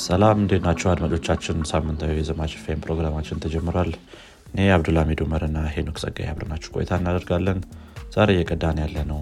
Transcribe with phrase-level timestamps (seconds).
[0.00, 1.58] ሰላም እንዴት ናቸው አድማጮቻችን?
[1.70, 3.90] ሳምንታዊ የዘማች ፌም ፕሮግራማችን ተጀምሯል።
[4.50, 7.58] እኔ አብዱልሚድ ኡመርና ሄኖክ ጸጋይ አብረናችሁ ቆይታ እናደርጋለን።
[8.14, 9.20] ዛሬ እየቀዳን ያለ ነው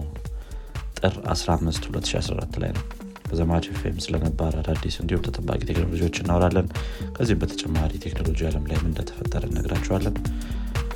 [0.99, 2.83] ጥር 15 2014 ላይ ነው።
[3.27, 6.67] በዘማች ፌም ስለነባር አዳዲስ እንዲሁም ተጠባቂ ቴክኖሎጂዎች እናወራለን።
[7.15, 10.17] ከዚህም በተጨማሪ ቴክኖሎጂ አለም ላይ ምን እንደተፈጠረ እነግራችኋለን።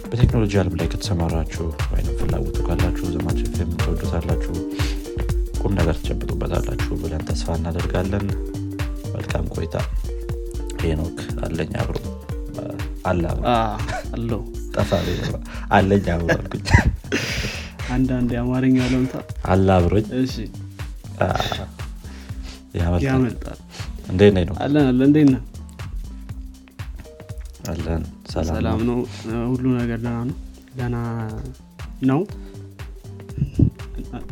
[0.09, 4.54] በቴክኖሎጂ አለም ላይ ከተሰማራችሁ ወይም ፍላጎቱ ካላችሁ ዘማች ፌም ትወዱታላችሁ
[5.62, 8.28] ቁም ነገር ትጨብጡበታላችሁ ብለን ተስፋ እናደርጋለን
[9.17, 9.76] መልካም ቆይታ።
[10.81, 11.98] ሄኖክ አለኝ አብሮ።
[13.05, 13.23] አለ
[14.16, 14.41] አለው
[14.75, 14.89] ጠፋ
[15.75, 16.66] አለኝ አብሮ አልኩኝ።
[17.95, 19.16] አንዳንድ የአማርኛ ለምታ።
[19.48, 20.08] አለ አብሮኝ።
[23.05, 23.59] ያመልጣል።
[24.11, 25.41] እንዴት ነው አለን አለ እንዴት ነህ?
[27.72, 28.03] አለን።
[28.34, 28.99] ሰላም ነው።
[29.30, 30.36] ነው። ሁሉ ነገር ደህና ነው?
[30.77, 30.97] ደህና
[32.09, 32.22] ነው?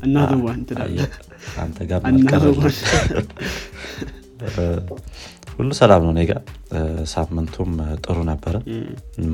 [0.05, 1.11] እናትዋን አየህ፣
[1.57, 1.99] አንተ ጋር
[5.55, 6.33] ሁሉ ሰላም ነው እኔ ጋ
[6.73, 6.79] እ፣
[7.11, 7.71] ሳምንቱም
[8.03, 8.55] ጥሩ ነበረ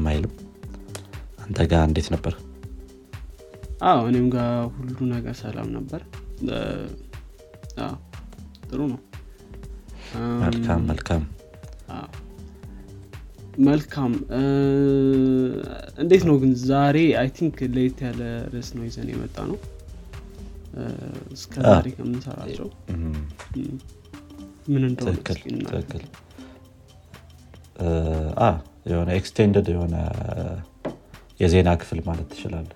[0.09, 0.33] አይልም።
[1.43, 2.33] አንተ ጋር እንዴት ነበር?
[3.83, 6.01] አዎ እኔም ጋር ሁሉ ነገር ሰላም ነበር።
[8.69, 8.99] ጥሩ ነው።
[10.43, 11.23] መልካም መልካም።
[13.65, 14.11] መልካም።
[16.01, 16.97] እንዴት ነው ግን ዛሬ?
[17.19, 18.21] I think ለየት ያለ
[18.53, 19.57] ርዕስ ነው ይዘን የመጣ ነው
[21.33, 22.67] እስከ ዛሬ ከምንሰራቸው
[24.71, 25.17] ምን እንደሆነ
[28.85, 29.95] የሆነ extended የሆነ
[31.39, 32.69] የዜና ክፍል ማለት ትችላለ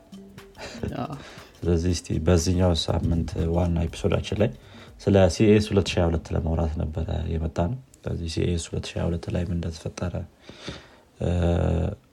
[1.57, 4.49] ስለዚህ እስቲ በዚህኛው ሳምንት ዋና episode ኣችን ላይ
[5.01, 10.13] ስለ CES 2022 ለማውራት ነበረ የመጣ ነው ስለዚህ CES 2022 ላይ ምን እንደተፈጠረ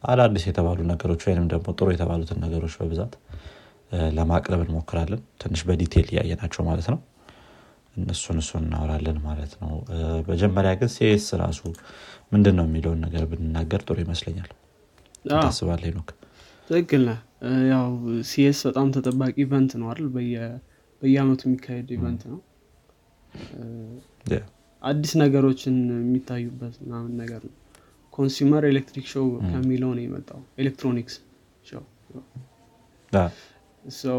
[0.04, 3.14] አዳዲስ የተባሉ ነገሮች ወይንም ደግሞ ጥሩ የተባሉትን ነገሮች በብዛት
[4.16, 6.98] ለማቅረብ እንሞክራለን። ትንሽ በ detail እያየናቸው ማለት ነው
[7.96, 9.72] እነሱን እሱን እናወራለን ማለት ነው።
[10.28, 11.60] መጀመሪያ ግን CES ራሱ
[12.32, 14.50] ምንድን ነው የሚለውን ነገር ብንናገር ጥሩ ይመስለኛል።
[15.34, 16.10] ታስባለ ኖክ
[16.70, 17.04] ትክክል
[17.70, 17.86] ያው
[18.28, 20.08] CES በጣም ተጠባቂ event ነው አይደል?
[20.14, 20.56] በየ-
[21.02, 22.38] በየአመቱ የሚካሄድ event ነው።
[24.82, 27.54] አዲስ ነገሮችን የሚታዩበት ምናምን ነገር ነው።
[28.12, 31.14] Consumer Electric Show ከሚለው ነው የመጣው። Electronics
[31.64, 31.82] Show።
[33.96, 34.18] ሰው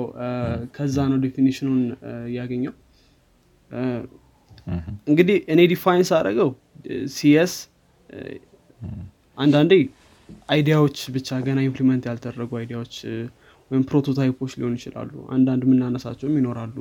[0.75, 1.81] ከዛ ነው definition ኡን
[2.35, 2.73] ያገኘው
[5.07, 6.49] እንግዲህ እኔ define ሳደረገው
[7.15, 7.53] CES
[9.37, 9.73] አንዳንዴ
[10.49, 12.95] idea ዎች ብቻ ገና implement ያልተደረጉ idea ዎች
[13.71, 16.75] ወይም prototype ኦች ሊሆኑ ይችላሉ። አንዳንድ የምናነሳቸውም ይኖራሉ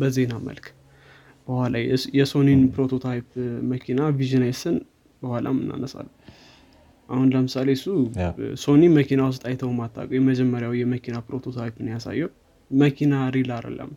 [0.00, 0.66] በዜና መልክ።
[1.48, 1.74] በኋላ
[2.18, 3.26] የሶኒን prototype
[3.72, 4.76] መኪና Vision-S ን
[5.22, 6.12] በኋላም እናነሳለን
[7.08, 7.86] አሁን ለምሳሌ እሱ
[8.62, 12.30] ሶኒ መኪና ውስጥ አይተው ማታውቁ የመጀመሪያው የመኪና prototype ነው ያሳየው
[12.70, 13.90] መኪና real አይደለም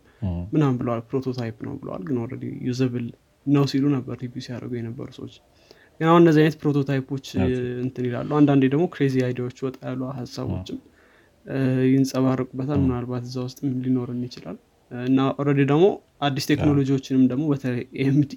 [0.52, 3.06] ምናምን ብለዋል። prototype ነው ብለዋል። ግን already usable
[3.46, 5.34] ነው ሲሉ ነበር review ሲያደርጉ የነበሩ ሰዎች።
[6.00, 7.26] ግን አሁን እነዚህ አይነት prototype ኦች
[7.84, 10.78] እንትን ይላሉ። አንዳንዴ ደግሞ crazy idea ዎች ወጣ ያሉ ሀሳቦችም
[11.90, 14.56] ይንጸባረቁበታል። ምናልባት እዛ ውስጥም ሊኖርን ይችላል?
[14.90, 15.86] እና already ደግሞ
[16.26, 18.32] አዲስ ቴክኖሎጂዎችንም ደግሞ በተለይ AMD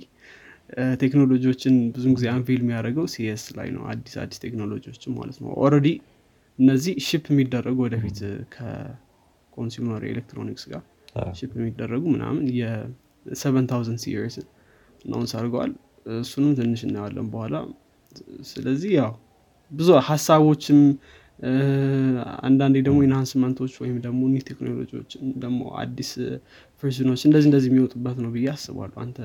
[1.01, 5.89] ቴክኖሎጂዎችን ብዙም ጊዜ unveil የሚያደርገው CES ላይ ነው። አዲስ አዲስ ቴክኖሎጂዎችን ማለት ነው። already
[6.59, 8.19] እነዚህ ship የሚደረጉ ወደፊት
[9.53, 10.83] ከ consumer electronics ጋር
[11.39, 14.35] ship የሚደረጉ ምናምን የ7000 series
[15.05, 15.71] announce አድርገዋል።
[16.19, 17.55] እሱንም ትንሽ እናያለን በኋላ።
[18.49, 19.11] ስለዚህ ያው
[19.71, 20.79] ብዙ ሀሳቦችም
[22.43, 25.11] አንዳንዴ ደግሞ enhancement ኦች ወይም ደግሞ new ቴክኖሎጂዎች
[25.43, 26.11] ደግሞ አዲስ
[26.83, 29.17] version ኦች እንደዚህ እንደዚህ የሚወጡበት ነው ብዬ አስባለሁ። አንተ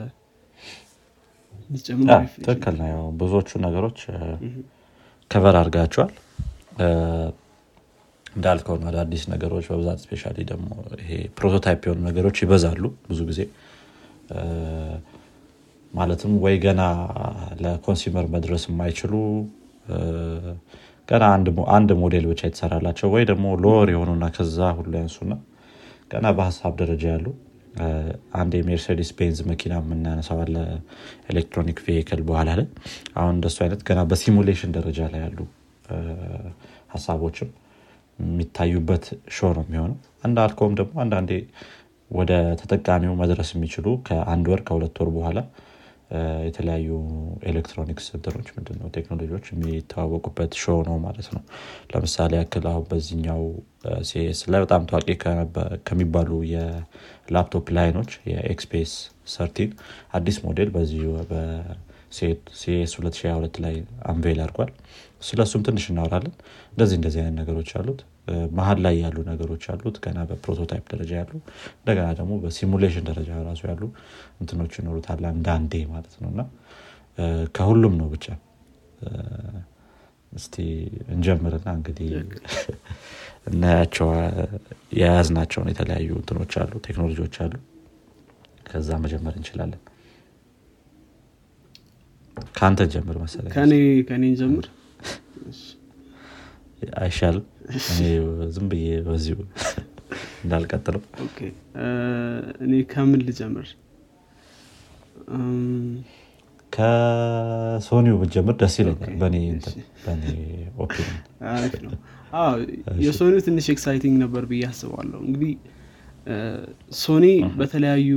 [2.40, 4.00] ትክክል ነው። ብዙዎቹ ነገሮች
[5.30, 6.12] cover አድርጋቸዋል
[8.38, 10.68] እንዳልከው አዳዲስ ነገሮች በብዛት especially ደግሞ
[11.02, 13.40] ይሄ prototype የሆኑ ነገሮች ይበዛሉ ብዙ ጊዜ።
[15.92, 16.82] ማለትም ወይ ገና
[17.62, 19.12] ለ consumer መድረስ የማይችሉ
[21.08, 21.24] ገና
[21.76, 25.34] አንድ ሞዴል ብቻ የተሰራላቸው ወይ ደግሞ lower የሆኑና ከዛ ሁሉ ያንሱና
[26.12, 27.26] ገና በሀሳብ ደረጃ ያሉ
[28.38, 30.54] አንድ የሜርሴዲስ ቤንዝ መኪና የምናነሳው አለ
[31.32, 32.66] electronic vehicle በኋላ ላይ።
[33.18, 35.38] አሁን እንደሱ አይነት ገና በ simulation ደረጃ ላይ ያሉ
[36.94, 37.50] ሀሳቦችም
[38.18, 39.04] የሚታዩበት
[39.36, 41.32] show ነው የሚሆነው። እንዳልከውም ደግሞ አንዳንዴ
[42.10, 45.38] ወደ ተጠቃሚው መድረስ የሚችሉ ከአንድ ወር ከሁለት ወር በኋላ
[46.46, 46.90] የተለያዩ
[47.50, 51.42] ኤሌክትሮኒክስ እንትኖች ምንድነው ቴክኖሎጂዎች የሚተዋወቁበት show ነው ማለት ነው።
[51.90, 53.42] ለምሳሌ ያክል አሁን በዚህኛው
[54.08, 55.08] CES ላይ በጣም ታዋቂ
[55.88, 58.94] ከሚባሉ የ laptop line ኦች የ XPS
[59.34, 59.72] thirteen
[60.18, 62.24] አዲስ ሞዴል በዚሁ በ CES
[62.98, 63.76] 2022 ላይ
[64.12, 64.72] unveil አድርጓል
[65.22, 66.34] ስለሱም ትንሽ እናወራለን።
[66.72, 68.00] እንደዚህ እንደዚህ አይነት ነገሮች አሉት።
[68.56, 71.32] መሀል ላይ ያሉ ነገሮች አሉት። ገና በ prototype ደረጃ ያሉ
[71.78, 73.82] እንደገና ደግሞ በሲሙሌሽን ደረጃ ራሱ ያሉ
[74.40, 76.42] እንትኖች ይኖሩታል አንዳንዴ ማለት ነው። እና
[77.56, 78.26] ከሁሉም ነው ብቻ።
[80.32, 80.54] እስቲ
[81.12, 82.08] እንጀምርና እንግዲህ
[83.50, 84.08] እናያቸው።
[84.98, 87.54] የያዝናቸውን የተለያዩ እንትኖች አሉ ቴክኖሎጂዎች አሉ።
[88.66, 89.80] ከዛ መጀመር እንችላለን።
[92.54, 93.52] ከአንተ ጀምር መሰለኝ
[94.08, 94.66] ከኔ ጀምር
[97.00, 97.44] አይሻልም?
[98.54, 99.38] ዝም ብዬ በዚሁ
[100.44, 101.02] እንዳልቀጥለው።
[102.64, 103.66] እኔ ከምን ልጀምር?
[106.72, 109.34] ከሶኒው ብጀምር ደስ ይለኛል በእኔ
[110.84, 111.16] opinion
[113.04, 115.52] የሶኒው ትንሽ exciting ነበር ብዬ አስባለሁ። እንግዲህ
[117.00, 117.26] ሶኒ
[117.58, 118.08] በተለያዩ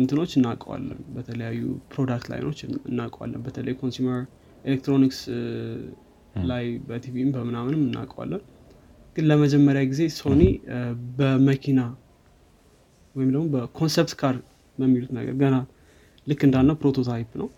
[0.00, 1.60] እንትኖች እናውቀዋለን። በተለያዩ
[1.92, 2.58] product line ኦች
[2.90, 4.20] እናውቀዋለን። በተለይ consumer
[4.64, 5.20] ኤሌክትሮኒክስ
[6.48, 8.42] ላይ በቲቪም በምናምንም እናውቀዋለን።
[9.16, 10.42] ግን ለመጀመሪያ ጊዜ ሶኒ
[11.18, 11.80] በመኪና
[13.14, 14.36] ወይም ደግሞ በ concept car
[14.78, 15.56] በሚሉት ነገር ገና
[16.26, 17.48] ልክ እንዳልነው prototype ነው።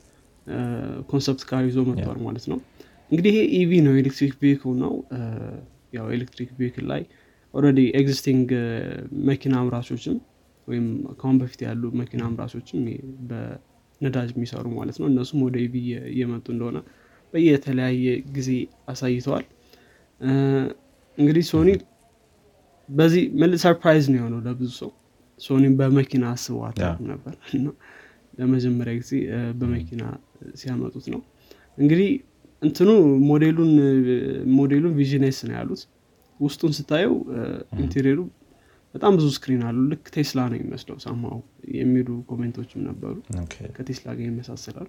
[1.11, 2.59] concept car ይዞ መጥቷል ማለት ነው።
[3.11, 4.93] እንግዲህ ይሄ EV ነው electric vehicle ነው።
[5.93, 7.03] ያው electric vehicle ላይ
[7.55, 8.49] already existing
[9.27, 10.17] መኪና አምራቾችም
[10.69, 12.81] ወይም ከአሁን በፊት ያሉ መኪና አምራቾችም
[13.31, 15.75] በነዳጅ የሚሰሩ ማለት ነው። እነሱም ወደ EV
[16.13, 16.79] እየመጡ እንደሆነ
[17.35, 18.51] በየተለያየ ጊዜ
[18.91, 19.47] አሳይተዋል።
[21.19, 21.71] እንግዲህ ሶኒ
[22.89, 23.23] በዚህ
[23.65, 24.91] surprise ነው የሆነው ለብዙ ሰው።
[25.41, 26.77] ሶኒ በመኪና አስበዋት
[27.11, 27.35] ነበር
[28.39, 29.13] ለመጀመሪያ ጊዜ
[29.61, 30.03] በመኪና
[30.61, 31.21] ሲያመጡት ነው።
[31.79, 32.09] እንግዲህ
[32.63, 32.91] እንትኑ
[33.29, 33.73] ሞዴሉን
[34.57, 35.83] ሞዴሉን Vision-S ነው ያሉት።
[36.41, 37.15] ውስጡን ስታየው
[37.83, 38.21] interior ኡ
[38.95, 41.39] በጣም ብዙ screen አሉ ልክ ቴስላ ነው የሚመስለው ሳማው
[41.79, 43.15] የሚሉ comment ኦችም ነበሩ።
[43.77, 44.89] ከቴስላ ጋር ይመሳሰላል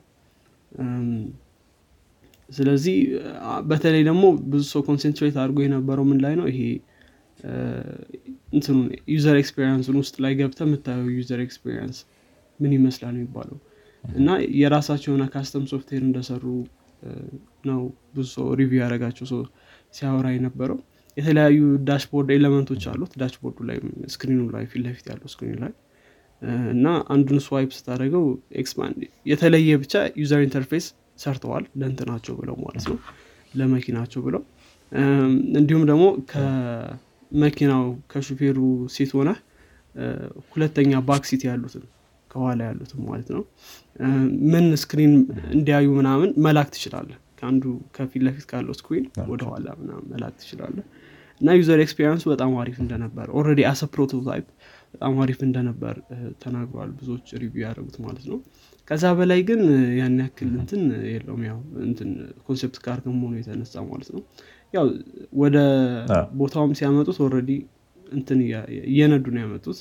[2.49, 2.97] ስለዚህ
[3.69, 6.47] በተለይ ደግሞ ብዙ ሰው concentrate አድርጎ የነበረው ምን ላይ ነው?
[6.51, 6.59] ይሄ
[8.55, 8.75] እንትኑ
[9.13, 11.97] user experience ን ውስጥ ላይ ገብተህ የምታየው user experience
[12.59, 13.57] ምን ይመስላል የሚባለው?
[14.03, 16.43] እና የራሳቸው የሆነ custom software እንደሰሩ
[17.69, 17.79] ነው
[18.15, 19.39] ብዙ ሰው review ያደረጋቸው ሰው
[19.97, 20.77] ሲያወራ የነበረው።
[21.17, 21.57] የተለያዩ
[21.87, 23.77] dashboard element ኦች አሉት። dashboard ኡ ላይ
[24.13, 25.73] screen ኡ ላይ ፊት ለፊት ያለው screen ኡ ላይ።
[26.73, 28.23] እና አንዱን swipe ስታደረገው
[29.31, 30.87] የተለየ ብቻ user interface
[31.19, 32.97] ሰርተዋል ለእንትናቸው ብለው ማለት ነው
[33.53, 34.41] ለመኪናቸው ብለው።
[35.59, 38.57] እንዲሁም ደግሞ ከመኪናው ከሹፌሩ
[38.95, 39.29] seat ሆነ
[40.51, 41.83] ሁለተኛ back seat ያሉትን
[42.29, 43.43] ከኋላ ያሉትም ማለት ነው
[44.51, 45.13] ምን screen
[45.55, 47.09] እንዲያዩ ምናምን መላክ ትችላለህ
[47.39, 47.63] ከአንዱ
[47.95, 50.77] ከፊት ለፊት ካለው screen ወደኋላ ምናምን መላክ ትችላለህ
[51.41, 54.45] እና user experience ኡ በጣም አሪፍ እንደነበር already as a prototype
[54.93, 55.95] በጣም አሪፍ እንደነበር
[56.43, 58.37] ተናግረዋል ብዙዎች review ያደረጉት ማለት ነው
[58.87, 59.61] ከዛ በላይ ግን
[59.99, 62.09] ያን ያክል እንትን የለውም። ያው እንትን
[62.45, 64.21] concept car ከመሆኑ የተነሳ ማለት ነው።
[64.73, 64.85] ያው
[65.41, 65.57] ወደ
[66.39, 67.51] ቦታውም ሲያመጡት already
[68.07, 68.39] እንትን
[68.89, 69.79] እየነዱ ነው ያመጡት።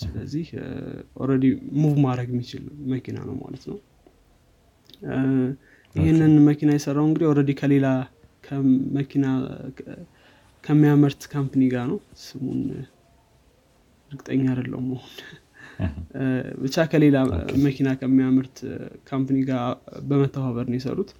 [0.00, 0.46] ስለዚህ
[1.18, 1.44] already
[1.78, 3.78] move ማድረግ የሚችል መኪና ነው ማለት ነው።
[5.94, 7.86] ይህንን መኪና የሰራው እንግዲህ already ከሌላ
[8.44, 9.26] ከመኪና
[10.64, 12.60] ከሚያመርት company ጋር ነው። ስሙን
[14.10, 15.14] እርግጠኛ አይደለሁም መሆን
[16.62, 17.16] ብቻ ከሌላ
[17.66, 18.56] መኪና ከሚያምርት
[19.10, 19.64] company ጋር
[20.08, 21.10] በመተባበር ነው የሰሩት።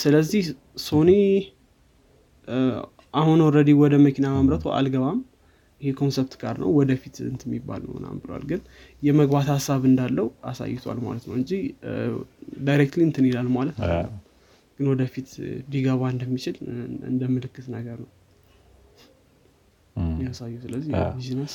[0.00, 0.44] ስለዚህ
[0.86, 1.10] ሶኒ
[3.14, 5.18] አሁን already ወደ መኪና ማምረቱ አልገባም።
[5.80, 8.60] ይሄ concept car ነው። ወደፊት እንት የሚባል ነው ምናምን ብሏል። ግን
[9.02, 11.50] የመግባት ሀሳብ እንዳለው አሳይቷል ማለት ነው እንጂ
[12.68, 13.76] directly እንትን ይላል ማለት
[14.78, 15.28] ግን ወደፊት
[15.72, 16.56] ሊገባ እንደሚችል
[17.10, 18.10] እንደ ምልክት ነገር ነው
[20.26, 21.54] ያሳዩ ስለዚህ ቢዝነስ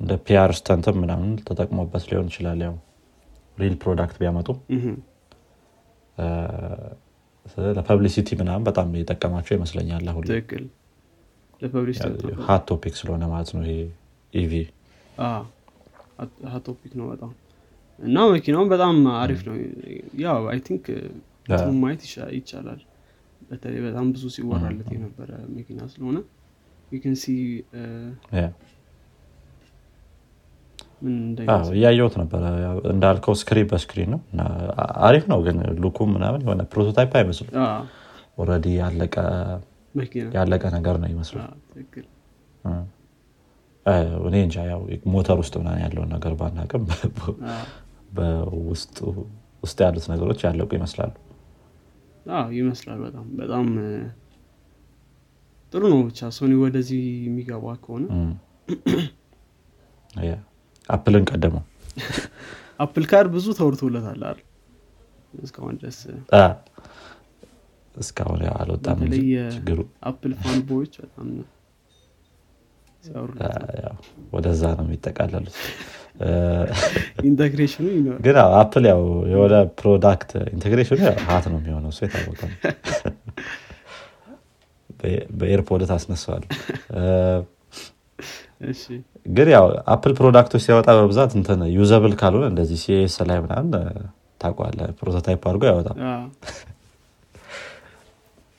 [0.00, 2.74] እንደ PR stunt ም ምናምን ተጠቅሞበት ሊሆን ይችላል። ያው
[3.58, 4.58] real product ቢያመጡም
[7.76, 10.24] ለ publicity ምናምን በጣም የጠቀማቸው ይመስለኛል አሁን
[12.46, 13.74] hot topic ስለሆነ ማለት ነው ይሄ
[14.32, 14.52] EV።
[16.66, 17.30] topic ነው በጣም።
[17.98, 19.54] እና መኪናውን በጣም አሪፍ ነው።
[20.24, 20.84] ያው I think
[21.80, 22.02] ማየት
[22.36, 22.80] ይቻላል።
[23.50, 26.18] በተለይ በጣም ብዙ ሲወራለት የነበረ መኪና ስለሆነ
[27.16, 27.24] ሲ
[31.72, 32.42] እያየሁት ነበረ።
[32.92, 34.20] እንዳልከው screen በ screen ነው
[35.06, 37.52] አሪፍ ነው ግን look ኡም ምናምን የሆነ prototype አይመስሉም
[38.38, 38.66] already
[40.34, 41.38] ያለቀ ነገር ነው ይመስሉ
[44.26, 44.80] እኔ እንጃ ያው
[45.12, 46.82] ሞተር ውስጥ ምናምን ያለውን ነገር ባናቅም
[49.62, 51.12] ውስጥ ያሉት ነገሮች ያለቁ ይመስላሉ።
[52.56, 53.66] ይመስላል በጣም በጣም
[55.72, 58.04] ጥሩ ነው ብቻ ሶኒ ወደዚህ የሚገባ ከሆነ
[60.88, 61.64] Apple ን ቀደመው።
[62.80, 64.38] Apple car ብዙ ተወርቶለታል አይደል?
[65.42, 65.98] እስካሁን ድረስ
[67.94, 68.98] እስካሁን አልወጣም
[69.54, 69.78] ችግሩ
[70.10, 71.28] Apple fanboy ዎች በጣም
[74.34, 75.56] ወደዛ ነው የሚጠቃለሉት።
[78.24, 82.56] ግን Apple ያው የሆነ product integration ኑ ሀት ነው የሚሆነው እሱ የታወቀ ነው
[85.32, 86.44] በ AirPod ታስነሰዋል
[89.36, 93.72] ግን ያው Apple product ኦች ሲያወጣ በብዛት እንትን usable ካልሆነ እንደዚህ CES ላይ ምናምን
[94.40, 95.98] ታቋለ prototype አድርጎ ያወጣል።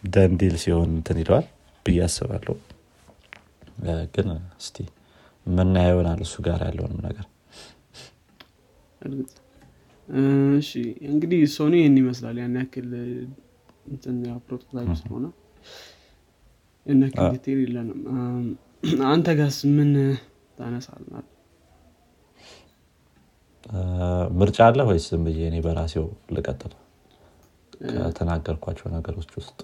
[0.03, 1.45] then real ሲሆን እንትን ይለዋል
[1.85, 2.55] ብዬ አስባለሁ።
[4.13, 4.27] ግን
[4.59, 4.77] እስቲ
[5.45, 7.25] ምናየው ይሆናል እሱ ጋር ያለውንም ነገር።
[10.59, 10.71] እሺ።
[11.09, 12.89] እንግዲህ Sony ይህን ይመስላል ያን ያክል
[14.45, 15.25] prototype ስለሆነ
[17.03, 17.99] ያክል detail የለንም።
[19.07, 19.91] አንተ ጋስ ምን
[20.57, 21.25] ታነሳልናል
[24.39, 26.05] ምርጫ አለ ወይስ ዝም ብዬ እኔ በራሴው
[26.35, 26.73] ልቀጥል?
[27.89, 29.59] ከተናገርኳቸው ነገሮች ውስጥ።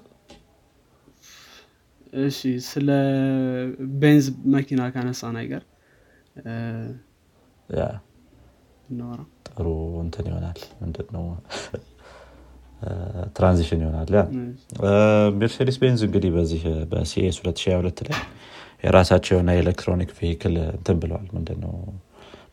[2.19, 2.89] እሺ ስለ
[4.01, 5.63] Benz መኪና ካነሳ ነገር
[9.47, 9.67] ጥሩ
[10.03, 11.25] እንትን ይሆናል። ምንድነው
[13.37, 14.11] transition ይሆናል
[15.37, 16.61] Mercedes Benz እንግዲህ በዚህ
[16.91, 18.17] በ CES 2022 ላይ
[18.83, 21.73] የራሳቸው የሆነ electronic vehicle እንትን ብለዋል። ምንድነው?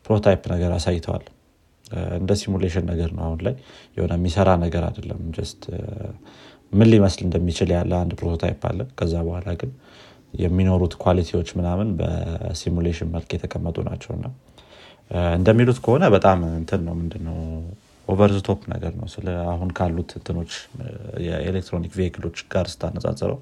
[0.05, 1.25] prototype ነገር አሳይተዋል።
[2.17, 3.55] እንደ simulation ነገር ነው አሁን ላይ።
[3.97, 5.61] የሆነ የሚሰራ ነገር አይደለም። just
[6.73, 9.71] ምን ሊመስል እንደሚችል ያለ አንድ prototype አለ። ከዛ በኋላ ግን
[10.39, 14.25] የሚኖሩት quality ዎች ምናምን በ simulation መልክ የተቀመጡ ናቸው። እና
[15.37, 17.37] እንደሚሉት ከሆነ በጣም እንትን ነው። ምንድነው
[18.07, 20.53] over the top ነገር ነው። ስለ አሁን ካሉት እንትኖች
[21.27, 23.39] የ electronic vehicle ኦች ጋር ስታነጻጽረው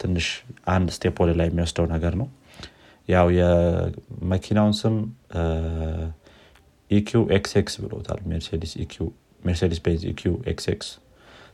[0.00, 0.26] ትንሽ
[0.74, 2.28] አንድ step ወደ ላይ የሚወስደው ነገር ነው።
[3.08, 4.94] ያው የመኪናውን ስም
[6.90, 8.72] ኢኪው ኤክስኤክስ ብሎታል። ሜርሴዲስ
[9.84, 10.88] ቤንዝ ኢኪው ኤክስኤክስ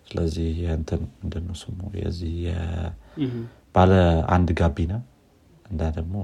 [0.07, 1.79] ስለዚህ የንትን ምንድነው ስሙ?
[2.01, 2.37] የዚህ
[3.75, 3.91] ባለ
[4.35, 4.93] አንድ ጋቢና
[5.71, 6.15] እና ደግሞ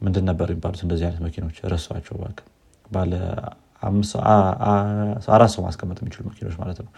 [0.00, 1.56] ምንድን ነበር የሚባሉት እንደዚህ አይነት መኪኖች?
[1.72, 2.16] ረሳኋቸው
[2.86, 3.12] ባለ
[5.32, 6.90] አራት ሰው ማስቀመጥ የሚችሉ መኪኖች ማለት ነው።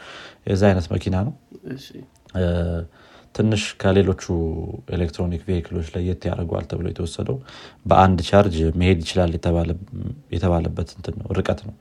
[0.49, 1.35] የዚ አይነት መኪና ነው።
[3.35, 4.23] ትንሽ ከሌሎቹ
[4.97, 7.37] electronic vehicle ኦች ለየት ያደርገዋል ተብሎ የተወሰደው
[7.87, 9.31] በአንድ ቻርጅ መሄድ ይችላል
[10.35, 11.75] የተባለበት እንትን ነው ርቀት ነው።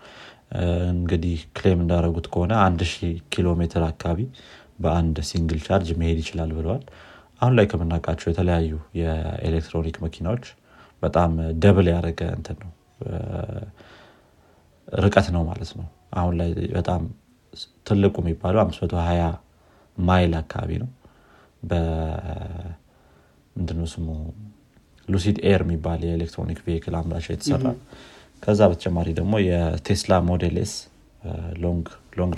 [0.94, 4.20] እንግዲህ claim እንዳደረጉት ከሆነ አንድ ሺህ ኪሎ ሜትር አካባቢ
[4.79, 6.84] በአንድ single charge መሄድ ይችላል ብለዋል።
[7.41, 10.46] አሁን ላይ ከምናውቃቸው የተለያዩ የኤሌክትሮኒክ መኪናዎች
[11.03, 11.32] በጣም
[11.63, 12.72] double ያደረገ እንትን ነው
[15.00, 15.88] ርቀት ነው ማለት ነው።
[16.19, 17.01] አሁን ላይ በጣም
[17.88, 19.27] ትልቁ የሚባለው 520
[19.98, 20.89] ማይል አካባቢ ነው።
[23.55, 24.08] በምንድነው ስሙ?
[25.08, 27.65] Lucid Air የሚባል የ electronic vehicle አምራች የተሰራ
[28.43, 30.74] ከዛ በተጨማሪ ደግሞ የ Tesla Model S
[31.63, 31.86] Long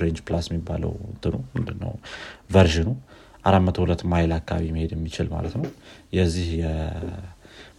[0.01, 1.91] Range Plus የሚባለው እንትኑ ምንድነው?
[2.51, 2.89] version ኑ
[3.46, 5.65] 402 ማይል አካባቢ መሄድ የሚችል ማለት ነው።
[6.17, 6.50] የዚህ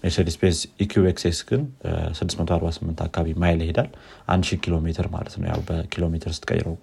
[0.03, 1.63] የሜርሴዲስ ቤንዝ ኢኪኤክስኤስ ግን
[2.15, 3.91] 648 አካባቢ ማይል ይሄዳል።
[4.33, 6.77] 1000 ኪሎ ሜትር ማለት ነው። ያው በኪሎ ሜትር ስትቀይረው።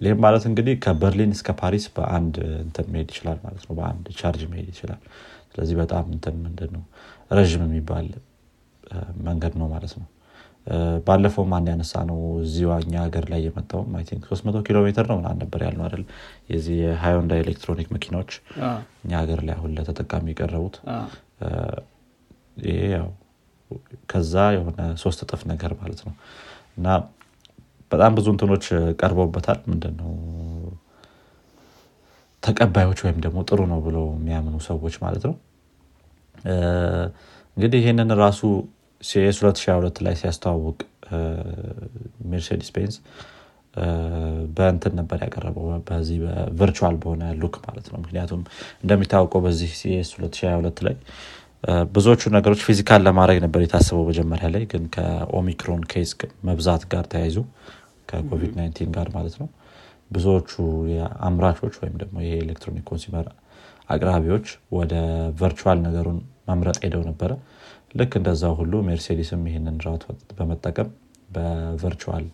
[0.00, 4.68] ይህም ማለት እንግዲህ ከበርሊን እስከ ፓሪስ በአንድ እንትን መሄድ ይችላል ማለት ነው። በአንድ ቻርጅ መሄድ
[4.72, 5.00] ይችላል።
[5.52, 6.82] ስለዚህ በጣም እንትን ምንድን ነው
[7.30, 8.08] ረዥም የሚባል
[9.26, 10.08] መንገድ ነው ማለት ነው።
[11.06, 13.40] ባለፈውም አንድ ያነሳ ነው እዚሁ እኛ ሀገር ላይ
[14.10, 16.04] think 300 ኪሎ ሜትር ነው ምናምን ነበር ያልነው አይደል?
[16.52, 18.32] የዚህ የ Hyundai electronic መኪናዎች
[19.04, 20.76] እኛ ሀገር ላይ አሁን ለተጠቃሚ የቀረቡት
[24.10, 26.14] ከዛ የሆነ ሶስት እጥፍ ነገር ማለት ነው።
[26.78, 26.86] እና
[27.92, 28.66] በጣም ብዙ እንትኖች
[29.00, 30.10] ቀርበውበታል። ምንድነው?
[32.42, 35.34] ተቀባዮች ወይም ደግሞ ጥሩ ነው ብለው የሚያምኑ ሰዎች ማለት ነው።
[37.56, 38.40] እንግዲህ ይህንን ራሱ
[39.00, 40.78] CES 2022 ላይ ሲያስተዋውቅ
[42.30, 42.96] Mercedes Benz
[44.56, 48.40] በእንትን ነበር ያቀረበው በዚህ በ virtual በሆነ look ማለት ነው። ምክንያቱም
[48.82, 50.96] እንደሚታወቀው በዚህ CES 2022 ላይ
[51.94, 56.10] ብዙዎቹ ነገሮች physical ለማድረግ ነበር የታሰበው መጀመሪያ ላይ ግን ከ Omicron case
[56.48, 57.36] መብዛት ጋር ተያይዞ
[58.08, 59.48] ከኮቪድ 19 ጋር ማለት ነው።
[60.10, 60.50] ብዙዎቹ
[61.28, 63.26] አምራቾች ወይም ደግሞ የ electronic consumer
[63.90, 64.94] አቅራቢዎች ወደ
[65.40, 67.30] virtual ነገሩን መምረጥ ሄደው ነበረ።
[67.94, 70.04] ልክ እንደዛው ሁሉ ሜርሴዲስም ይህንን route
[70.38, 70.88] በመጠቀም
[71.34, 72.26] በ virtual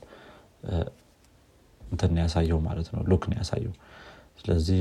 [1.89, 3.75] እንትን ያሳየው ማለት ነው look ነው ያሳየው።
[4.41, 4.81] ስለዚህ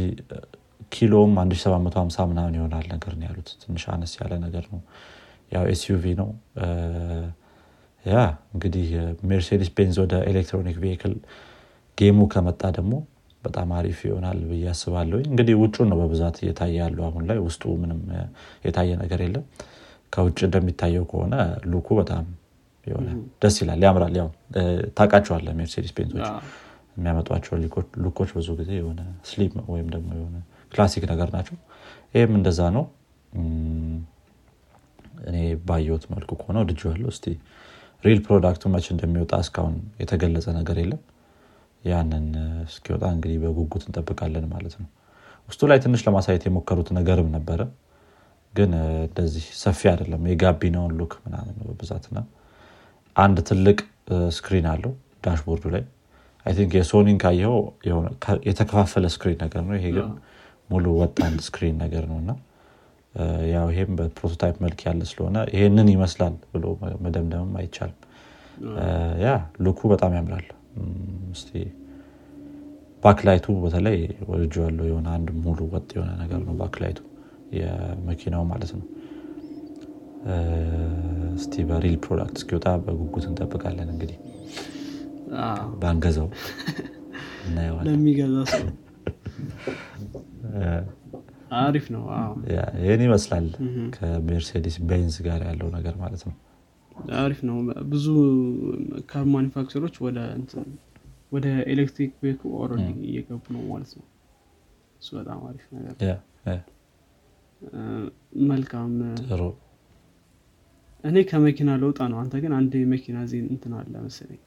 [0.91, 4.81] ኪሎም 1750 ምናምን ይሆናል ነገር ነው ያሉት። ትንሽ አነስ ያለ ነገር ነው።
[5.51, 6.29] ያው SUV ነው።
[8.05, 8.15] ያ
[8.53, 8.87] እንግዲህ
[9.29, 11.13] Mercedes Benz ወደ electronic vehicle
[11.97, 12.93] game ኡ ከመጣ ደግሞ
[13.43, 17.99] በጣም አሪፍ ይሆናል ብዬ አስባለሁ እንግዲህ ውጩን ነው በብዛት እየታየ ያለው አሁን ላይ። ውስጡ ምንም
[18.65, 19.45] የታየ ነገር የለም።
[20.13, 21.35] ከውጭ እንደሚታየው ከሆነ
[21.71, 22.25] look ኡ በጣም
[22.87, 23.07] የሆነ
[23.41, 24.29] ደስ ይላል ያምራል። ያው
[24.97, 26.27] ታቃቸዋለ Mercedes Benz ኦች
[26.97, 27.53] የሚያመጧቸው
[28.03, 30.37] look ኦች ብዙ ጊዜ የሆነ slim ወይም ደግሞ የሆነ
[30.71, 31.55] classic ነገር ናቸው።
[32.15, 32.85] ይህም እንደዛ ነው።
[35.27, 35.37] እኔ
[35.67, 37.25] ባየሁት መልኩ ከሆነ ወድጄዋለሁ። እስቲ
[38.03, 41.01] real product ኡ መች እንደሚወጣ እስካሁን የተገለጸ ነገር የለም።
[41.83, 42.25] ያንን
[42.65, 44.87] እስኪወጣ እንግዲህ በጉጉት እንጠብቃለን ማለት ነው።
[45.49, 47.61] ውስጡ ላይ ትንሽ ለማሳየት የሞከሩት ነገርም ነበረ።
[48.53, 48.71] ግን
[49.07, 52.17] እንደዚህ ሰፊ አይደለም። የጋቢናውን look ምናምን በብዛትና
[53.15, 53.77] አንድ ትልቅ
[54.37, 54.91] screen አለው
[55.25, 55.83] dashboard ኡ ላይ
[56.47, 57.55] I think የሶኒን ካየው
[58.47, 60.09] የተከፋፈለ screen ነገር ነው። ይሄ ግን
[60.69, 62.31] ሙሉ ወጥ አንድ screen ነገር ነው እና
[63.51, 66.65] ያው ይሄም በ prototype መልክ ያለ ስለሆነ ይሄንን ይመስላል ብሎ
[67.05, 67.99] መደምደምም አይቻልም።
[69.23, 69.29] ያ
[69.65, 70.47] look ኡ በጣም ያምራል።
[71.33, 71.51] እስቲ
[73.03, 73.97] backlight ኡ በተለይ
[74.29, 76.99] ወልጆ ያለው የሆነ አንድ ሙሉ ወጥ የሆነ ነገር ነው backlight ኡ
[77.57, 78.85] የመኪናው ማለት ነው።
[81.37, 84.17] እስቲ በ real product እስኪወጣ በጉጉት እንጠብቃለን እንግዲህ
[85.81, 86.27] ባንገዛው
[87.47, 88.65] እናየዋለን። ለሚገዛ ሰው።
[91.59, 92.03] አሪፍ ነው።
[92.79, 93.45] ይህን ይመስላል
[93.95, 96.35] ከሜርሴዲስ ቤንዝ ጋር ያለው ነገር ማለት ነው።
[97.19, 97.57] አሪፍ ነው።
[97.91, 98.05] ብዙ
[99.09, 99.95] car manufacturer ኦች
[101.31, 104.05] ወደ electric vehicle ኡ already እየገቡ ነው ማለት ነው።
[105.01, 105.95] እሱ በጣም አሪፍ ነገር
[108.49, 108.91] መልካም
[109.23, 109.41] ጥሩ።
[111.03, 114.41] እኔ ከመኪና ለውጣ ነው። አንተ ግን አንድ የመኪና ዜን እንትን አለ መሰለኝ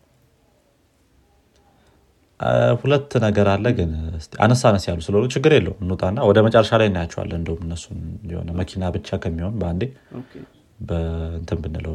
[2.83, 3.91] ሁለት ነገር አለ ግን
[4.45, 7.99] አነስ አነስ ያሉ ስለሆኑ ችግር የለው እንውጣና ወደ መጨረሻ ላይ እናያቸዋለን። እንደውም እነሱን
[8.31, 9.83] የሆነ መኪና ብቻ ከሚሆን በአንዴ
[10.81, 11.95] በእንትን ብንለው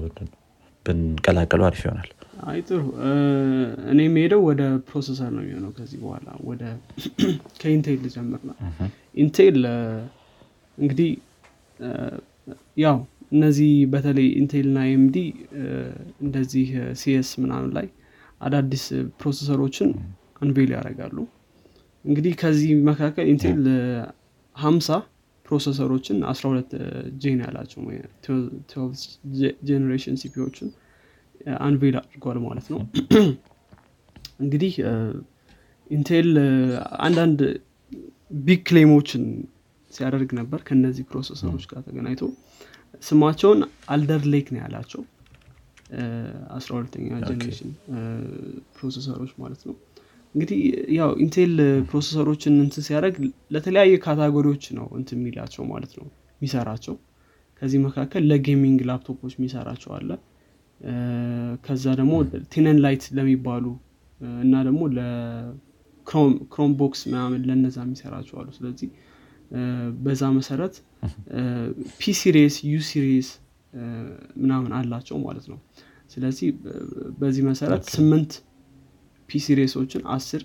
[0.86, 2.10] ብንቀላቀሉ አሪፍ ይሆናል።
[2.44, 2.82] አይ ጥሩ።
[3.92, 6.64] እኔ የሚሄደው ወደ processor ነው የሚሆነው ከዚህ በኋላ ወደ
[7.62, 8.56] ከኢንቴል ልጀምር ነው።
[9.18, 9.60] ኢንቴል
[10.78, 11.12] እንግዲህ
[12.78, 12.98] ያው
[13.32, 15.18] እነዚህ በተለይ ኢንቴል ና AMD
[16.22, 16.68] እንደዚህ
[17.02, 17.88] CES ምናምን ላይ
[18.42, 18.84] አዳዲስ
[19.20, 19.90] processor ኦችን
[20.42, 21.18] unveil ያደርጋሉ።
[22.06, 23.62] እንግዲህ ከዚህ መካከል ኢንቴል
[24.56, 24.90] ሀምሳ
[25.46, 26.74] processor ኦችን 12
[27.24, 27.82] gen ያላቸው
[29.68, 30.70] generation CPU ዎችን
[31.66, 32.80] unveil አድርጓል ማለት ነው።
[34.44, 34.74] እንግዲህ
[35.88, 36.30] ኢንቴል
[37.06, 37.42] አንዳንድ
[38.40, 39.24] big claim ኦችን
[39.92, 42.24] ሲያደርግ ነበር ከነዚህ processor ኦች ጋር ተገናኝቶ።
[43.04, 43.60] ስማቸውን
[43.94, 45.02] Alder Lake ነው ያላቸው።
[46.58, 47.72] አስራ ሁለተኛ generation
[48.78, 49.76] processor ኦች ማለት ነው
[50.36, 50.60] እንግዲህ
[50.98, 51.54] ያው ኢንቴል
[51.90, 53.16] processor ኦችን እንትን ሲያደርግ
[53.54, 56.96] ለተለያየ category ዎች ነው እንትን የሚላቸው ማለት ነው የሚሰራቸው።
[57.62, 60.10] ከዚህ መካከል ለ gaming laptop ኦች የሚሰራቸው አለ።
[61.66, 62.14] ከዛ ደግሞ
[62.54, 63.66] thin and light ለሚባሉ
[64.42, 68.90] እና ደግሞ ለ Chromebooks ምናምን ለነዛ የሚሰራቸው አሉ። ስለዚህ
[70.06, 70.76] በዛ መሰረት
[71.98, 73.30] P series U series
[74.44, 75.60] ምናምን አላቸው ማለት ነው።
[76.14, 76.48] ስለዚህ
[77.20, 78.34] በዚህ መሰረት ስምንት
[79.30, 80.42] P series ኦችን አስር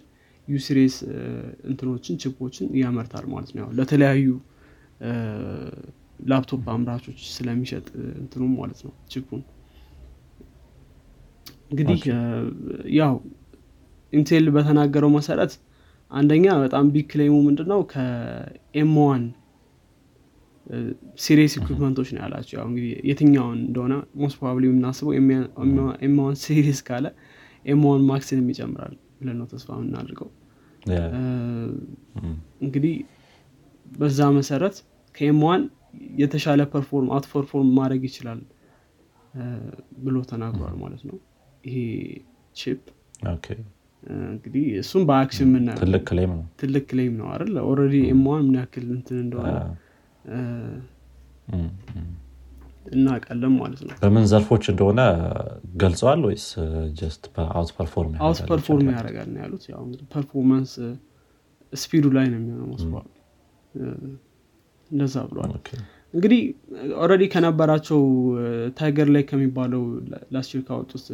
[0.49, 0.95] U series
[1.71, 4.27] እንትኖችን chip ኦችን ያመርታል ማለት ነው። ለተለያዩ
[6.27, 7.87] ላፕቶፕ አምራቾች ስለሚሸጥ
[8.21, 9.43] እንትኑም ማለት ነው chip ኡን
[11.71, 12.01] እንግዲህ
[12.99, 13.15] ያው
[14.13, 15.53] ኢንቴል በተናገረው መሰረት
[16.11, 17.81] አንደኛ በጣም big claim ኡ ምንድነው?
[17.93, 19.23] ከ M1
[21.25, 25.13] series equipment ኦች ነው ያላቸው። ያው እንግዲህ የትኛውን እንደሆነ most probably የምናስበው
[26.07, 27.07] M1 series ካለ
[27.65, 30.29] M1 Max ንም ይጨምራል ብለን ነው ተስፋ የምናደርገው።
[32.65, 32.95] እንግዲህ
[33.95, 34.77] በዛ መሰረት
[35.15, 35.63] ከ M1
[36.19, 38.41] የተሻለ perform outperform ማድረግ ይችላል
[40.05, 41.17] ብሎ ተናግሯል ማለት ነው።
[41.65, 41.77] ይሄ
[42.57, 42.83] chip
[44.29, 45.81] እንግዲህ እሱም በ action የምናየው
[46.61, 47.57] ትልቅ claim ነው። አይደል?
[47.67, 49.49] already M1 ምን ያክል እንትን እንደሆነ
[52.93, 55.01] እናውቃለን ማለት ነው። በምን ዘርፎች እንደሆነ
[55.83, 56.47] ገልጸዋል ወይስ
[56.99, 60.73] just outperform out perform ያደርጋል ነው ያሉት። ያው እንግዲህ performance
[61.73, 63.09] speed ኡ ላይ ነው የሚሆነው መስሏል
[64.91, 65.51] እንደዛ ብሏል።
[66.15, 66.41] እንግዲህ
[67.03, 68.01] already ከነበራቸው
[68.79, 69.83] Tiger Lake ከሚባለው
[70.35, 71.05] last year ካወጡት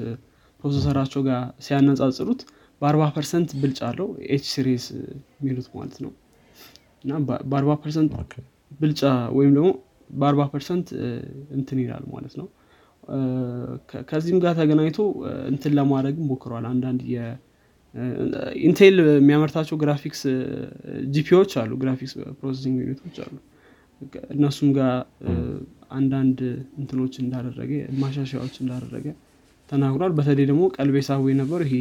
[0.61, 2.40] processor ኣቸው ጋር ሲያነጻጽሩት
[2.81, 4.87] በአርባ percent ብልጫ አለው H series
[5.38, 6.12] የሚሉት ማለት ነው።
[7.05, 7.12] እና
[7.50, 8.12] በአርባ percent
[8.81, 9.02] ብልጫ
[9.37, 9.68] ወይም ደግሞ
[10.11, 10.88] በአርባ percent
[11.57, 12.47] እንትን ይላል ማለት ነው።
[14.09, 14.99] ከዚህም ጋር ተገናኝቶ
[15.51, 17.03] እንትን ለማድረግ ሞክረዋል አንዳንድ
[18.62, 20.22] ኢንቴል የሚያመርታቸው graphics
[21.14, 23.37] GPU ዎች አሉ graphics processing unit ኦች አሉ።
[24.35, 24.90] እነሱም ጋር
[25.97, 26.38] አንዳንድ
[26.81, 29.07] እንትኖች እንዳደረገ ማሻሻያዎች እንዳደረገ
[29.71, 31.77] ተናግሯል። በተለይ ደግሞ ቀልቤ ሳቡ የነበሩ ይሄ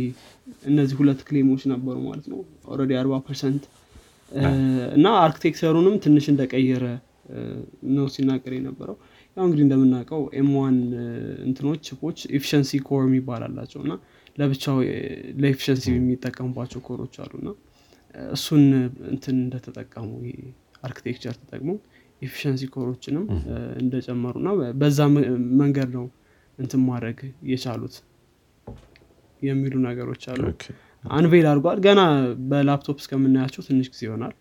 [0.69, 2.39] እነዚህ ሁለት claim ኦች ነበሩ ማለት ነው።
[2.71, 3.65] already አርባ percent
[4.95, 6.85] እና architecture ኡንም ትንሽ እንደቀየረ
[7.95, 8.97] ነው ሲናገር የነበረው።
[9.37, 10.77] ያው እንግዲህ እንደምናውቀው M1
[11.45, 13.93] እንትኖች chip ኦች efficiency core የሚባል አላቸው እና
[14.37, 14.77] ለብቻው
[15.41, 17.49] ለ efficiency የሚጠቀሙባቸው core ኦች አሉ እና
[18.33, 18.63] እሱን
[19.11, 20.09] እንትን እንደተጠቀሙ
[20.83, 21.71] architecture ተጠቅሞ
[22.21, 23.25] efficiency core ኦችንም
[23.81, 24.49] እንደጨመሩ እና
[24.81, 24.99] በዛ
[25.61, 26.05] መንገድ ነው
[26.59, 27.17] እንትን ማድረግ
[27.51, 27.95] የቻሉት
[29.41, 30.43] የሚሉ ነገሮች አሉ።
[31.03, 32.01] unveil አድርጓል። ገና
[32.51, 34.33] በላፕቶፕ እስከምናያቸው ትንሽ ጊዜ ይሆናል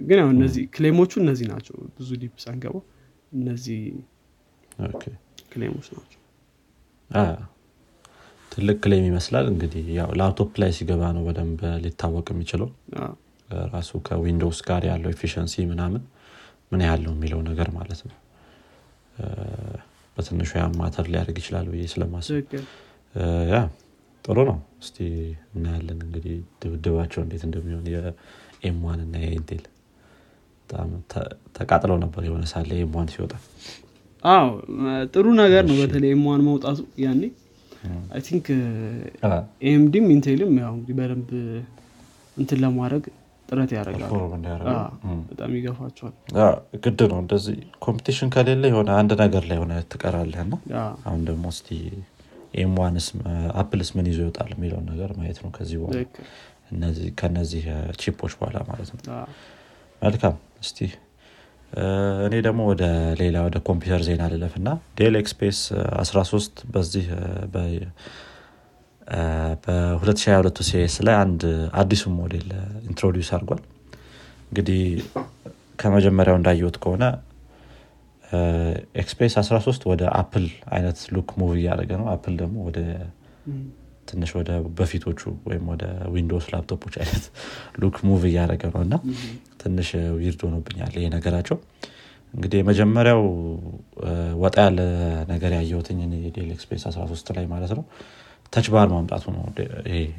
[0.00, 2.82] ግን ያው እነዚህ claim ኦቹ እነዚህ ናቸው። ብዙ deep ሳንገባው
[3.32, 3.80] እነዚህ
[5.52, 6.18] claim ኦች ናቸው።
[8.52, 12.68] ትልቅ claim ይመስላል። እንግዲህ ያው ላፕቶፕ ላይ ሲገባ ነው በደንብ ሊታወቅ የሚችለው።
[13.72, 16.02] ራሱ ከዊንዶውስ ጋር ያለው efficiency ምናምን
[16.72, 18.16] ምን ያህል ነው የሚለው ነገር ማለት ነው።
[20.16, 22.36] በትንሹ matter ሊያደርግ ይችላል ብዬ ስለማስብ።
[23.50, 23.56] ያ
[24.24, 24.96] ጥሩ ነው። እስቲ
[25.54, 29.62] እናያለን እንግዲህ ድብድባቸው እንዴት እንደሚሆን። የ M1 እና የኢንቴል
[30.70, 30.90] በጣም
[31.56, 33.32] ተቃጥለው ነበር የሆነ ሳለ M1 ሲወጣ።
[34.24, 34.48] አዎ
[35.12, 37.22] ጥሩ ነገር ነው በተለይ M1 መውጣቱ ያኔ።
[38.14, 38.46] I think
[39.68, 41.30] AMDም Intelም ያው እንግዲህ በደንብ
[42.36, 43.04] እንትን ለማድረግ
[43.48, 44.10] ጥረት ያደርጋል
[45.30, 46.14] በጣም ይገፋቸዋል።
[46.84, 47.56] ግድ ነው እንደዚህ
[47.86, 50.56] competition ከሌለ የሆነ አንድ ነገር ላይ ሆነ ትቀራለህ እና
[51.04, 51.70] አሁን ደግሞ እስቲ
[52.60, 53.06] M1ስ
[53.60, 56.04] Appleስ ምን ይዞ ይወጣል የሚለውን ነገር ማየት ነው ከዚህ በኋላ።
[57.20, 57.64] ከነዚህ
[58.00, 59.02] ቺፖች በኋላ ማለት ነው።
[60.02, 60.78] መልካም እስቲ
[62.26, 62.84] እኔ ደግሞ ወደ
[63.20, 64.68] ሌላ ወደ ኮምፒውተር ዜና ልለፍ እና
[64.98, 65.58] Dell XPS
[66.02, 67.06] 13 በዚህ
[69.64, 71.42] በ2022 CES ላይ አንድ
[71.80, 72.48] አዲሱ ሞዴል
[72.88, 73.62] introduce አድርጓል።
[74.50, 74.82] እንግዲህ
[75.80, 77.04] ከመጀመሪያው እንዳየሁት ከሆነ
[79.02, 80.44] XPS 13 ወደ Apple
[80.74, 82.78] አይነት look move እያደረገ ነው። Apple ደግሞ ወደ
[84.10, 87.24] ትንሽ ወደ በፊቶቹ ወይም ወደ Windows ላፕቶፖች አይነት
[87.82, 88.94] look move እያደረገ ነው እና
[89.60, 91.56] ትንሽ weird ሆኖብኛል ይሄ ነገራቸው።
[92.34, 93.22] እንግዲህ የመጀመሪያው
[94.42, 94.80] ወጣ ያለ
[95.30, 96.00] ነገር ያየሁት እኝ
[96.36, 97.84] Dell XPS 13 ላይ ማለት ነው።
[98.52, 99.42] touch bar ማምጣቱ ነው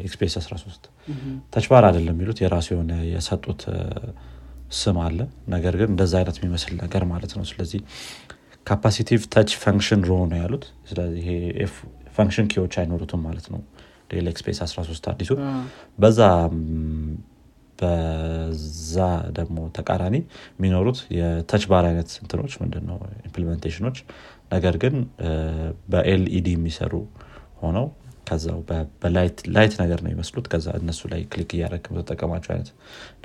[0.04, 0.84] XPS 13
[1.54, 3.62] touch bar አይደለም የሚሉት የራሱ የሆነ የሰጡት
[4.74, 5.20] ስም አለ።
[5.54, 7.82] ነገር ግን እንደዛ አይነት የሚመስል ነገር ማለት ነው። ስለዚህ
[8.68, 11.28] capacitive touch function row ነው ያሉት። ስለዚህ
[12.18, 13.62] function keyዎች አይኖሩትም ማለት ነው።
[14.12, 15.32] Dell XPS 13 አዲሱ።
[16.00, 16.20] በዛ
[17.82, 18.96] በዛ
[19.38, 20.16] ደግሞ ተቃራኒ
[20.56, 22.98] የሚኖሩት የ touch bar አይነት እንትኖች ምንድነው?
[23.28, 23.98] implementationኖች
[24.54, 24.96] ነገር ግን
[25.92, 26.94] በ LED የሚሰሩ
[27.62, 27.86] ሆነው
[28.28, 28.60] ከዛው
[29.04, 32.70] በ light ነገር ነው ይመስሉት ከዛ እነሱ ላይ click እያደረግክ ተጠቀማቸው አይነት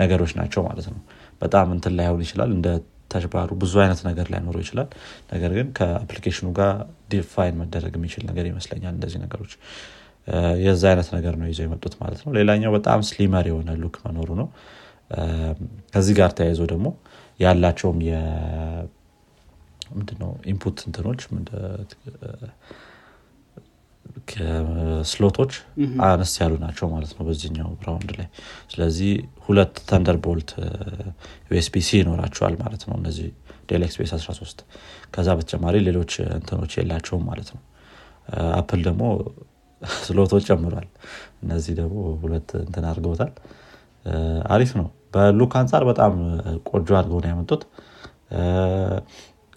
[0.01, 1.01] ነገሮች ናቸው ማለት ነው።
[1.43, 2.69] በጣም እንትን ላይሆን ይችላል። እንደ
[3.11, 4.89] touch barኡ ብዙ አይነት ነገር ላይኖረው ይችላል።
[5.33, 6.73] ነገር ግን ከ applicationኑ ጋር
[7.11, 9.53] define መደረግ የሚችል ነገር ይመስለኛል እንደዚህ ነገሮች
[10.65, 14.49] የዛ አይነት ነገር ነው ይዘው የመጡት ማለት ነው። ሌላኛው በጣም slimmer የሆነ look መኖሩ ነው።
[15.95, 16.87] ከዚህ ጋር ተያይዞ ደግሞ
[17.41, 17.99] ያላቸውም
[19.91, 20.31] ምንድነው?
[20.53, 21.21] input እንትኖች
[25.11, 25.53] slotኦች
[26.07, 28.29] አነስ ያሉ ናቸው ማለት ነው በዚህኛው round ላይ።
[28.73, 29.11] ስለዚህ
[29.47, 30.51] ሁለት Thunderbolt
[31.51, 33.29] USB-C ይኖራቸዋል ማለት ነው እነዚህ
[33.71, 34.65] Dell XPS 13
[35.15, 37.63] ከዛ በተጨማሪ ሌሎች እንትኖች የላቸውም ማለት ነው።
[38.55, 39.03] Apple ደግሞ
[40.03, 40.87] slotኦች ጨምሯል።
[41.43, 43.33] እነዚህ ደግሞ ሁለት እንትን አድርገውታል።
[44.51, 46.13] አሪፍ ነው። በ look አንጻር በጣም
[46.71, 47.63] ቆንጆ አድርገው ነው ያመጡት።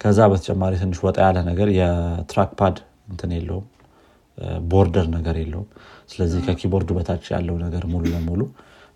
[0.01, 2.77] ከዛ በተጨማሪ ትንሽ ወጣ ያለ ነገር የ track pad
[3.11, 3.65] እንትን የለውም።
[4.71, 5.67] border ነገር የለውም።
[6.09, 8.41] ስለዚህ ከ keyboardኡ በታች ያለው ነገር ሙሉ ለሙሉ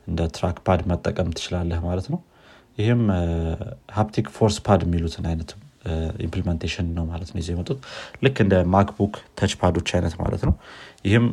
[0.07, 2.19] እንደ track pad መጠቀም ትችላለህ ማለት ነው።
[2.77, 3.01] ይህም
[3.95, 5.51] haptic force pad የሚሉትን አይነት
[6.25, 7.79] implementation ነው ማለት ነው ይዘው የመጡት።
[8.23, 10.55] ልክ እንደ MacBook touch padኦች አይነት ማለት ነው።
[11.05, 11.25] ይህም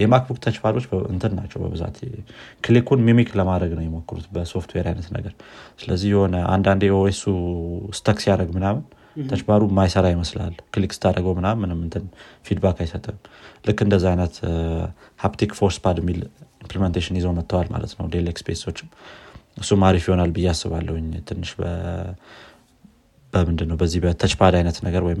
[0.00, 1.96] የ MacBook touch padኦች እንትን ናቸው በብዛት።
[2.64, 5.32] clickኡን mimic ለማድረግ ነው የሞክሩት በሶፍትዌር አይነት ነገር።
[5.80, 7.24] ስለዚህ የሆነ አንዳንድ OSኡ
[7.98, 8.82] stuck ሲያደረግ ምናምን
[9.24, 12.04] touch barኡ ማይሰራ ይመስላል። click ስታደርገው ምናምን ምንም እንትን
[12.46, 13.16] feedback አይሰጥም።
[13.64, 14.34] ልክ እንደዚ አይነት
[15.20, 16.20] haptic force pad የሚል
[16.62, 18.88] implementation ይዘው መጥተዋል ማለት ነው። Dell XPSኦችም
[19.56, 21.50] እሱም አሪፍ ይሆናል ብዬ አስባለሁኝ ትንሽ
[23.32, 25.20] በምንድን ነው በዚህ በ touch pad አይነት ነገር ወይም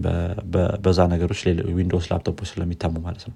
[0.84, 1.40] በዛ ነገሮች
[1.72, 3.34] Windows ላፕቶፖች ስለሚታሙ ማለት ነው።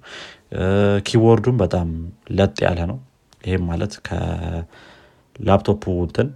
[1.07, 1.89] keyboardኡም በጣም
[2.37, 2.97] ለጥ ያለ ነው።
[3.43, 6.27] ይህም ማለት ከላፕቶፑ እንትን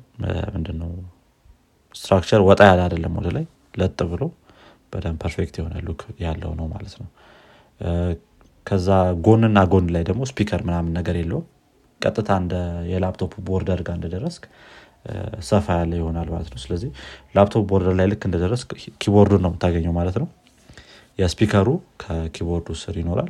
[0.55, 0.91] ምንድነው
[1.95, 3.45] structure ወጣ ያለ አይደለም ወደ ላይ
[3.79, 4.23] ለጥ ብሎ
[4.93, 7.07] በደንብ perfect የሆነ look ያለው ነው ማለት ነው።
[8.65, 8.87] ከዛ
[9.25, 11.45] ጎንና ጎን ላይ ደግሞ speaker ምናምን ነገር የለውም።
[12.01, 12.53] ቀጥታ እንደ
[12.91, 14.43] የላፕቶፕ border ጋር እንደደረስክ
[15.47, 16.89] ሰፋ ያለ ይሆናል ማለት ነው። ስለዚህ
[17.35, 18.61] ላፕቶፕ border ላይ ልክ እንደደረስ
[19.01, 20.27] keyboardኡን ነው የምታገኘው ማለት ነው።
[21.19, 21.67] የ speakerኡ
[22.01, 23.29] ከ keyboardኡ ስር ይኖራል።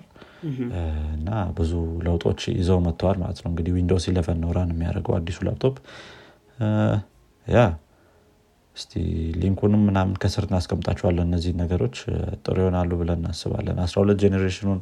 [1.16, 1.72] እና ብዙ
[2.06, 5.76] ለውጦች ይዘው መጥተዋል ማለት ነው። እንግዲህ Windows eleven ነው run የሚያደርገው አዲሱ ላፕቶፕ።
[7.48, 7.60] ያ
[8.76, 8.94] እስቲ
[9.42, 11.96] linkኡንም ምናምን ከስር እናስቀምጣቸዋለን እነዚህ ነገሮች።
[12.44, 14.80] ጥሩ ይሆናሉ ብለን እናስባለን። አስራ ሁለት generationኑን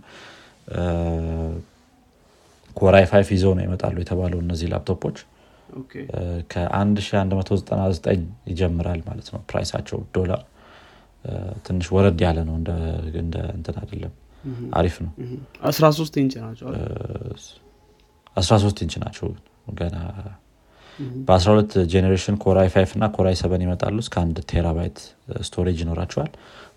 [2.76, 5.18] Core i five ይዘው ነው ይመጣሉ የተባለው እነዚህ ላፕቶፖች
[6.52, 10.42] ከ1199 ይጀምራል ማለት ነው priceኣቸው ዶላር።
[11.66, 14.14] ትንሽ ወረድ ያለ ነው እንደ እንትን አይደለም።
[14.74, 15.32] አሪፍ ነው። እህ።
[15.70, 17.40] 13 ኢንች ናቸው እ፣ አይደል?
[18.38, 19.28] 13 ኢንች ናቸው
[19.76, 19.98] ገና።
[21.28, 25.00] በ12 generation Core i5 እና Core i7 ይመጣሉ እስከ አንድ terabyte
[25.42, 26.32] storage ይኖራቸዋል።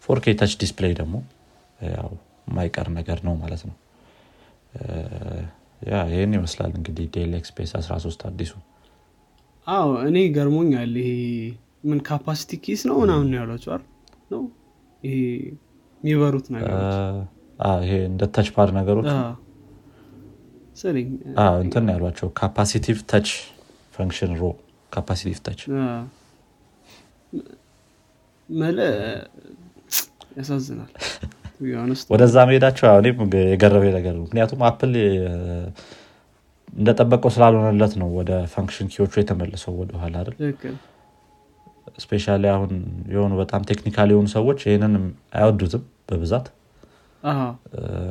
[0.04, 1.14] 4K touch display ደግሞ
[1.90, 2.10] ያው
[2.48, 3.76] የማይቀር ነገር ነው ማለት ነው።
[5.88, 8.52] ያ ይህን ይመስላል እንግዲህ Dell XPS 13 አዲሱ
[9.68, 11.10] አዎ እኔ ገርሞኛል። ይሄ
[11.88, 13.84] ምን capacity keys ነው ምናምን ያሏቸው አይደል?
[14.32, 14.42] ነው?
[15.02, 15.16] ይሄ
[16.00, 16.96] የሚበሩት ነገሮች።
[17.82, 19.08] ይሄ እንደ touch pad ነገሮች?
[21.60, 23.28] እንትን ያሏቸው። capacitive touch
[23.94, 24.50] function row
[24.92, 25.60] capacitive touch
[28.48, 28.78] መለ
[30.38, 30.92] ያሳዝናል።
[32.12, 32.84] ወደዛ መሄዳቸው
[33.46, 34.92] የገረመኝ ነገር ምክንያቱም Apple
[36.72, 40.36] እንደጠበቀው ስላልሆነለት ነው ወደ function keyዎቹ የተመለሰው ወደኋላ አይደል?
[41.98, 42.72] specially አሁን
[43.12, 44.94] የሆኑ በጣም technical የሆኑ ሰዎች ይህንን
[45.36, 46.46] አይወዱትም በብዛት።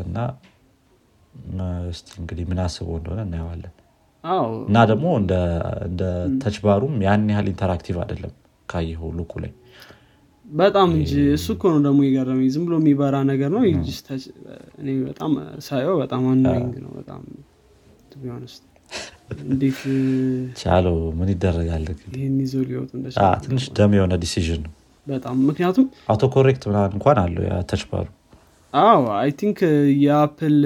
[0.06, 0.17] እና
[1.91, 3.74] እስቲ እንግዲህ ምን አስበው እንደሆነ እናየዋለን።
[4.67, 5.34] እና ደግሞ እንደ
[5.88, 6.02] እንደ
[6.41, 8.34] touch bar ኡም ያን ያህል interactive አይደለም
[8.70, 9.52] ካየኸው look ኡ ላይ።
[10.46, 13.62] በጣም እንጂ እሱ እኮ ነው ደግሞ የገረመኝ። ዝም ብሎ የሚበራ ነገር ነው።
[15.08, 15.32] በጣም
[15.65, 17.22] ሳየው በጣም annoying ነው በጣም
[18.27, 18.63] honest።
[19.45, 19.80] እንዴት
[20.60, 20.97] ቻለው?
[21.17, 21.86] ምን ይደረጋል?
[22.13, 22.91] ይህን ይዞ ሊወጡ
[23.45, 24.71] ትንሽ dumb የሆነ decision ነው።
[25.08, 28.06] በጣም ምክንያቱም auto correct ምናምን እንኳን አለው touch bar ኡ
[28.73, 29.60] አዎ I think
[30.03, 30.58] የ Apple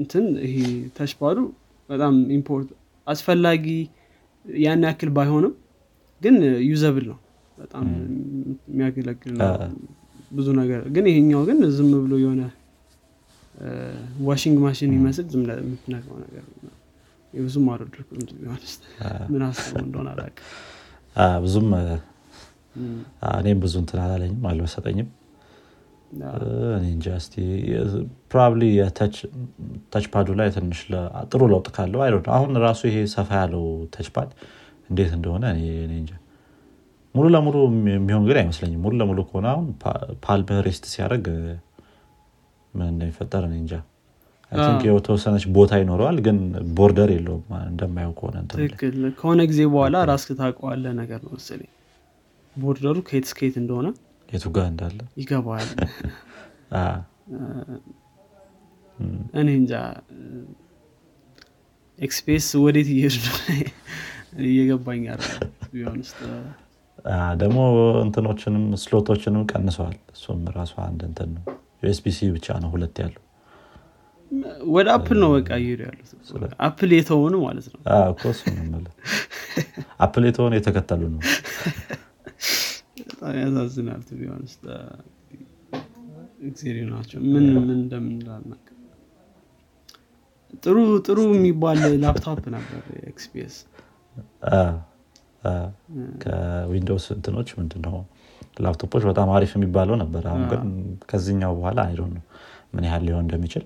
[0.00, 0.56] እንትን ይሄ
[0.98, 1.38] touchpad ኡ
[1.88, 2.68] በጣም import
[3.06, 3.66] አስፈላጊ
[4.44, 5.54] ያን ያክል ባይሆንም
[6.20, 6.36] ግን
[6.70, 7.18] usable ነው።
[7.58, 7.86] በጣም
[8.70, 9.48] የሚያገለግል ነው
[10.30, 12.42] ብዙ ነገር። ግን ይሄኛው ግን ዝም ብሎ የሆነ
[14.24, 16.44] washing machine ይመስል ዝም የምትነካው ነገር
[17.34, 17.66] ብዙም
[18.48, 18.82] honest።
[19.32, 20.46] ምን አስበው እንደሆነ አላውቅም።
[21.44, 21.68] ብዙም
[23.32, 25.08] እኔም ብዙ እንትን አላለኝም አልመሰጠኝም
[27.14, 27.34] እስቲ
[28.30, 28.62] probably
[29.92, 30.80] touch pad ኡ ላይ ትንሽ
[31.30, 34.30] ጥሩ ለውጥ ካለው አይ አሁን ራሱ ይሄ ሰፋ ያለው touch pad
[34.90, 35.44] እንዴት እንደሆነ
[35.94, 36.10] እንጃ።
[37.14, 37.56] ሙሉ ለሙሉ
[37.92, 39.66] የሚሆን ግን አይመስለኝም። ሙሉ ለሙሉ ከሆነ አሁን
[40.24, 41.26] palm rest ሲያደርግ
[42.74, 43.74] ምን እንደሚፈጠር እኔ እንጃ።
[44.88, 46.38] የተወሰነች ቦታ ይኖረዋል ግን
[46.78, 48.36] border የለውም እንደማየው ከሆነ
[49.20, 51.70] ከሆነ ጊዜ በኋላ ራስህ ታውቀዋለህ ነገር ነው መሰለኝ።
[52.56, 53.88] border ኡ ከየት እስከየት እንደሆነ
[54.28, 54.98] የቱ ጋር እንዳለ?
[55.20, 55.68] ይገባል
[56.76, 56.84] አ፣
[59.38, 59.72] እኔ እንጃ።
[61.98, 63.16] XPS ወዴት እየሄዱ
[64.44, 65.02] እየገባኝ
[67.40, 67.58] ደግሞ
[68.02, 71.44] እንትኖችንም slot ኦችንም ቀንሰዋል። እሱም ራሱ አንድ እንትን ነው
[71.82, 73.22] USB-C ብቻ ነው ሁለት ያለው።
[74.74, 76.10] ወደ Apple ነው በቃ እየሄዱ ያሉት።
[76.66, 77.80] Apple የተሆኑ ማለት ነው።
[80.00, 81.22] አፕል የተሆነ የተከተሉ ነው።
[83.02, 84.52] በጣም ያሳዝናል ቢሆንስ
[86.42, 88.62] እግዚአብሔር ናቸው ምን ምን እንደምን እንዳልናቅ
[90.62, 92.80] ጥሩ ጥሩ የሚባል ላፕቶፕ ነበር
[94.52, 94.60] አ፣
[96.22, 97.96] ከዊንዶውስ እንትኖች ምንድነው
[98.60, 100.62] ላፕቶፖች በጣም አሪፍ የሚባለው ነበር። አሁን ግን
[101.10, 102.22] ከዚህኛው በኋላ አይዶ ነው
[102.74, 103.64] ምን ያህል ሊሆን እንደሚችል።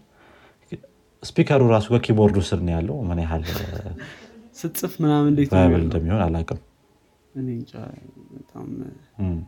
[1.23, 3.45] ስፒከሩ ራሱ ከኪቦርዱ ስር ነው ያለው። ምን ያህል
[4.59, 5.31] ስትጽፍ ምናምን?
[5.79, 6.21] እንደሚሆን
[9.23, 9.39] እም።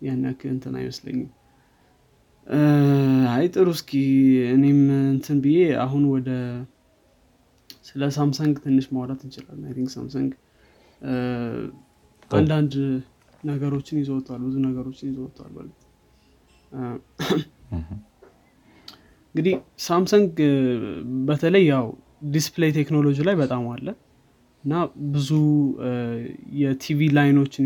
[0.00, 1.30] ያን ያክል እንትን አይመስለኝም።
[3.34, 3.92] አይ ጥሩ እስኪ
[4.54, 6.30] እኔም እንትን ብዬ አሁን ወደ
[7.86, 10.30] ስለ Samsung ትንሽ ማውራት እንችላለን። I think Samsung
[12.30, 12.74] አንዳንድ
[13.44, 15.10] ነገሮችን ይዘወጣል ብዙ ነገሮችን
[15.54, 15.80] በእርግጥ
[16.72, 16.80] እ፣
[19.34, 19.54] እንግዲህ
[19.86, 20.32] Samsung
[21.28, 21.86] በተለይ ያው
[22.34, 23.86] display technology ላይ በጣም አለ
[24.64, 24.74] እና
[25.14, 25.30] ብዙ
[26.60, 27.64] የ TV line ኦችን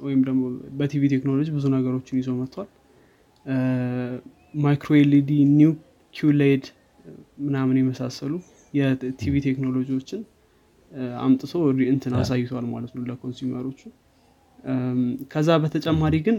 [0.00, 0.40] ወይም ደግሞ
[0.78, 2.68] በቲቪ ቴክኖሎጂ ብዙ ነገሮችን ይዞ መጥቷል።
[4.54, 5.72] micro LED Neo
[6.14, 6.64] QLED
[7.44, 8.32] ምናምን የመሳሰሉ
[8.74, 10.20] የቲቪ ቴክኖሎጂዎችን
[11.22, 11.52] አምጥቶ
[11.92, 13.80] እንትን አሳይቷል ማለት ነው ለ consumer ኦቹ
[15.32, 16.36] ከዛ በተጨማሪ ግን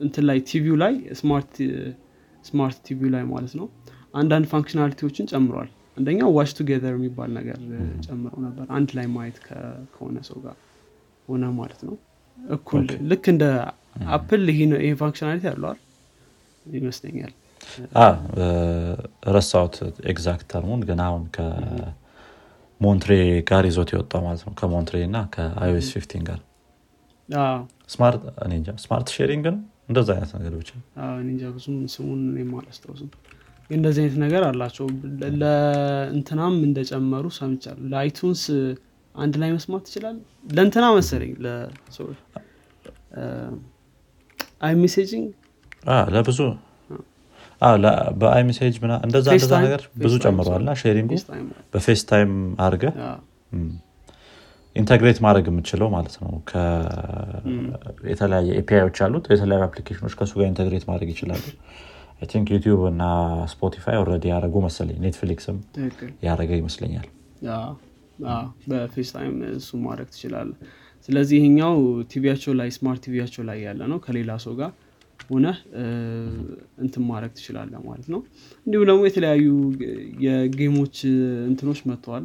[0.00, 0.94] እንትን ላይ ቲቪው ላይ
[2.44, 3.66] smart TV ው ላይ ማለት ነው
[4.20, 7.58] አንዳንድ functionality ዎችን ጨምሯል። አንደኛው watch together የሚባል ነገር
[8.06, 9.38] ጨምረው ነበር አንድ ላይ ማየት
[9.92, 10.56] ከሆነ ሰው ጋር
[11.28, 11.94] ሆነ ማለት ነው።
[12.38, 13.44] እኩል ልክ እንደ
[14.16, 14.60] Apple ይሄ
[15.02, 15.80] functionality ያለዋል
[16.74, 17.32] ይመስለኛል።
[19.34, 19.76] ረሳሁት
[20.12, 23.12] exact term ኡን ግን አሁን ከ Monterey
[23.50, 26.40] ጋር ይዞት የወጣው ማለት ነው ከ Monterey እና ከ iOS 15 ጋር
[27.88, 30.70] ስማርት እኔ እንጃ ስማርት ሼሪንግ ነው እንደዛ አይነት ነገር ብቻ
[31.24, 33.10] እንጃ ብዙም ስሙን እኔም አላስታውስም።
[33.70, 34.86] እንደዚህ አይነት ነገር አላቸው።
[35.42, 38.42] ለእንትናም እንደጨመሩ ሰምቻለሁ። ለአይቱንስ
[39.14, 40.16] አንድ ላይ መስማት ትችላል
[40.56, 41.32] ለእንትና መሰለኝ
[44.62, 45.26] አይ ሜሴጂንግ
[46.14, 46.38] ለብዙ
[48.20, 49.52] በአይሜሴጅ ምና እንደዛ እንደዛ?
[49.64, 52.32] ነገር ብዙ ፌስታይም ጨምረዋል እና ሼሪንጉ ፌስታይም በፌስ ታይም
[52.64, 52.84] አድርገ
[54.76, 56.30] integrate ማድረግ የምችለው ማለት ነው።
[58.12, 61.42] የተለያየ API ዎች አሉት የተለያዩ application ኦች ከእሱ ጋር integrate ማድረግ ይችላሉ።
[62.18, 63.02] I think YouTube እና
[63.52, 65.56] Spotify already ያደረጉ መሰለኝ Netflix ም
[66.26, 67.08] ያደረገ ይመስለኛል።
[68.70, 70.50] በ FaceTime እሱ ማድረግ ትችላለ
[71.08, 71.76] ስለዚህ ይሄኛው
[72.10, 74.70] ቲቪያቸው ላይ smart TV ያቸው ላይ ያለ ነው። ከሌላ ሰው ጋር
[75.30, 75.46] ሆነ
[76.84, 78.20] እንትን ማድረግ ትችላለ ማለት ነው።
[78.66, 79.46] እንዲሁም ደግሞ የተለያዩ
[80.26, 80.96] የ game ኦች
[81.50, 82.24] እንትኖች መጥተዋል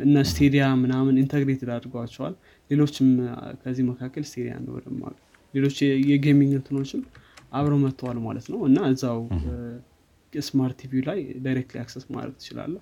[0.00, 2.34] እነ Stadia ምናምን integrated አድርገዋቸዋል።
[2.70, 3.08] ሌሎችም
[3.62, 5.76] ከዚህ መካከል Stadia ነው የማውቀው። ሌሎች
[6.10, 7.02] የ gaming እንትኖችም
[7.52, 9.20] አብረው መጥተዋል ማለት ነው። እና እዛው
[10.32, 12.74] smart TV ላይ directly access ማድረግ ትችላለ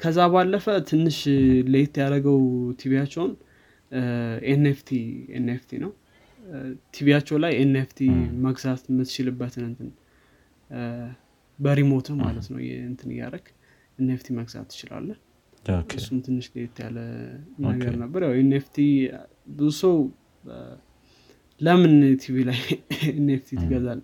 [0.00, 1.18] ከዛ ባለፈ ትንሽ
[1.72, 2.38] ለየት ያደረገው
[2.80, 3.32] TV ያቸውን
[4.52, 4.90] NFT
[5.38, 5.92] NFT ነው።
[6.94, 7.98] ቲቪያቸው ላይ NFT
[8.46, 9.90] መግዛት የምትችልበትን እንትን
[11.58, 12.58] በ remote ማለት ነው።
[12.88, 13.46] እንትን እያደረግ
[13.98, 15.18] NFT መግዛት ትችላለህ
[15.96, 16.98] እሱም ትንሽ ለየት ያለ
[17.66, 18.76] ነገር ነበር። ያው NFT
[19.52, 19.94] ብዙ ሰው
[21.60, 21.92] ለምን
[22.22, 22.60] ቲቪ ላይ
[23.12, 24.00] NFT ትገዛል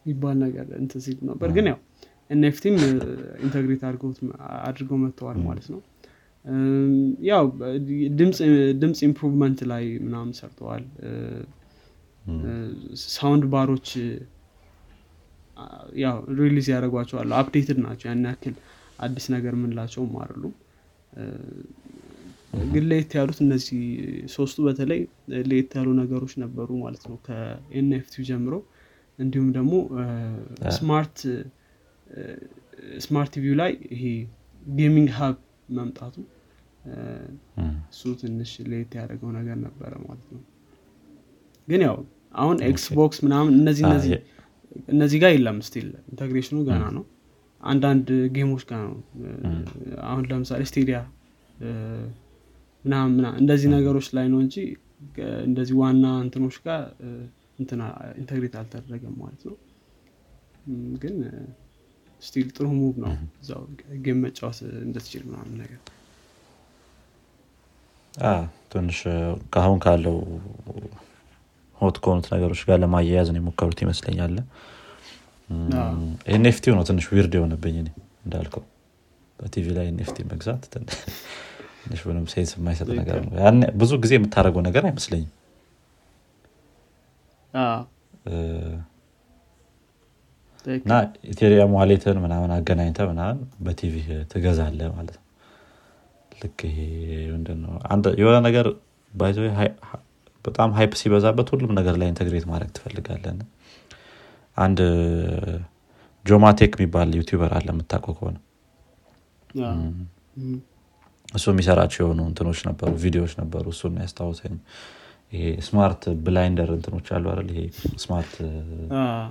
[0.00, 1.78] የሚባል ነገር እንትን ሲል ነበር። ግን ያው
[2.30, 2.74] NFT ም
[3.44, 3.82] integrate
[4.68, 5.80] አድርገው መጥተዋል ማለት ነው።
[7.28, 7.44] ያው
[8.80, 10.84] ድምፅ improvement ላይ ምናምን ሰርተዋል።
[13.08, 13.88] sound bar ኦች
[16.02, 18.54] ያው release ያደረጓቸዋል updated ናቸው ያን ያክል
[18.98, 20.54] አዲስ ነገር ምንላቸውም አይደሉም
[21.12, 21.24] እ፣
[22.68, 23.80] ግን ለየት ያሉት እነዚህ
[24.34, 25.00] ሶስቱ በተለይ
[25.44, 28.54] ለየት ያሉ ነገሮች ነበሩ ማለት ነው። ከ NFT ው ጀምሮ
[29.18, 29.72] እንዲሁም ደግሞ
[30.76, 31.16] smart
[33.04, 34.04] smart TV ው ላይ ይሄ
[34.72, 35.36] gaming hub
[35.78, 36.14] መምጣቱ
[37.90, 40.42] እሱ ትንሽ ለየት ያደረገው ነገር ነበረ ማለት ነው።
[41.68, 41.96] ግን ያው
[42.34, 44.12] አሁን Xbox ምናምን እነዚህ እነዚህ
[44.88, 47.04] እነዚህ ጋር የለም still integration ኑ ገና ነው
[47.60, 48.96] አንዳንድ game ኦች ጋር ነው።
[50.08, 50.98] አሁን ለምሳሌ Stadia
[52.84, 54.56] ምናምን እንደዚህ ነገሮች ላይ ነው እንጂ
[55.46, 56.82] እንደዚህ ዋና እንትኖች ጋር
[57.58, 57.82] እንትና
[58.20, 59.56] integrate አልተደረገም ማለት ነው።
[61.02, 61.16] ግን
[62.22, 63.10] still ጥሩ move ነው
[63.42, 63.62] እዛው
[64.04, 65.80] game መጫወት እንደትችል ምናምን ነገር።
[68.72, 68.98] ትንሽ
[69.52, 70.16] ከአሁን ካለው
[71.78, 74.46] hot ከሆኑት ነገሮች ጋር ለማያያዝ ነው የሞከሩት ይመስለኛል። አዎ።
[76.32, 77.88] NFT ው ነው ትንሽ weird የሆነብኝ እኔ
[78.24, 78.64] እንዳልከው።
[79.38, 80.88] በቲቪ ላይ NFT መግዛት ትን-
[81.80, 83.32] ትንሽ ምንም sense የማይሰጥ ነገር ነው።
[83.80, 85.32] ብዙ ጊዜ የምታደርገው ነገር አይመስለኝም።
[90.78, 90.92] እና
[91.32, 93.94] Ethereum wallet ን ምናምን አገናኝተ ምናምን በቲቪ
[94.32, 95.24] ትገዛለ ማለት ነው።
[96.40, 96.78] ልክ ይሄ
[97.32, 98.66] ምንድነው አንድ- የሆነ ነገር
[99.12, 99.38] ባይዘ
[100.44, 103.38] በጣም hype ሲበዛበት ሁሉም ነገር ላይ integrate ማድረግ ትፈልጋለን
[104.58, 104.78] አንድ
[106.24, 108.36] JomaTech የሚባል YouTuber አለ የምታውቀው ከሆነ?
[111.28, 114.54] እሱ የሚሰራቸው የሆኑ እንትኖች ነበሩ ቪዲዮዎች ነበሩ። እሱን ያስታውሰኝ
[115.32, 117.48] ይሄ smart blinder እንትኖች አሉ አይደል?
[117.54, 117.60] ይሄ
[118.04, 118.34] smart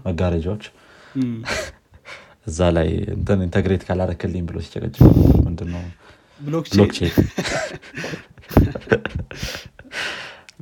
[0.08, 0.66] መጋረጃዎች።
[2.48, 4.96] እዛ ላይ እንትን integrate ካላረክልኝ ብሎ ሲጨቀጭ
[5.48, 5.84] ምንድነው?
[6.42, 7.14] ብሎክቼን።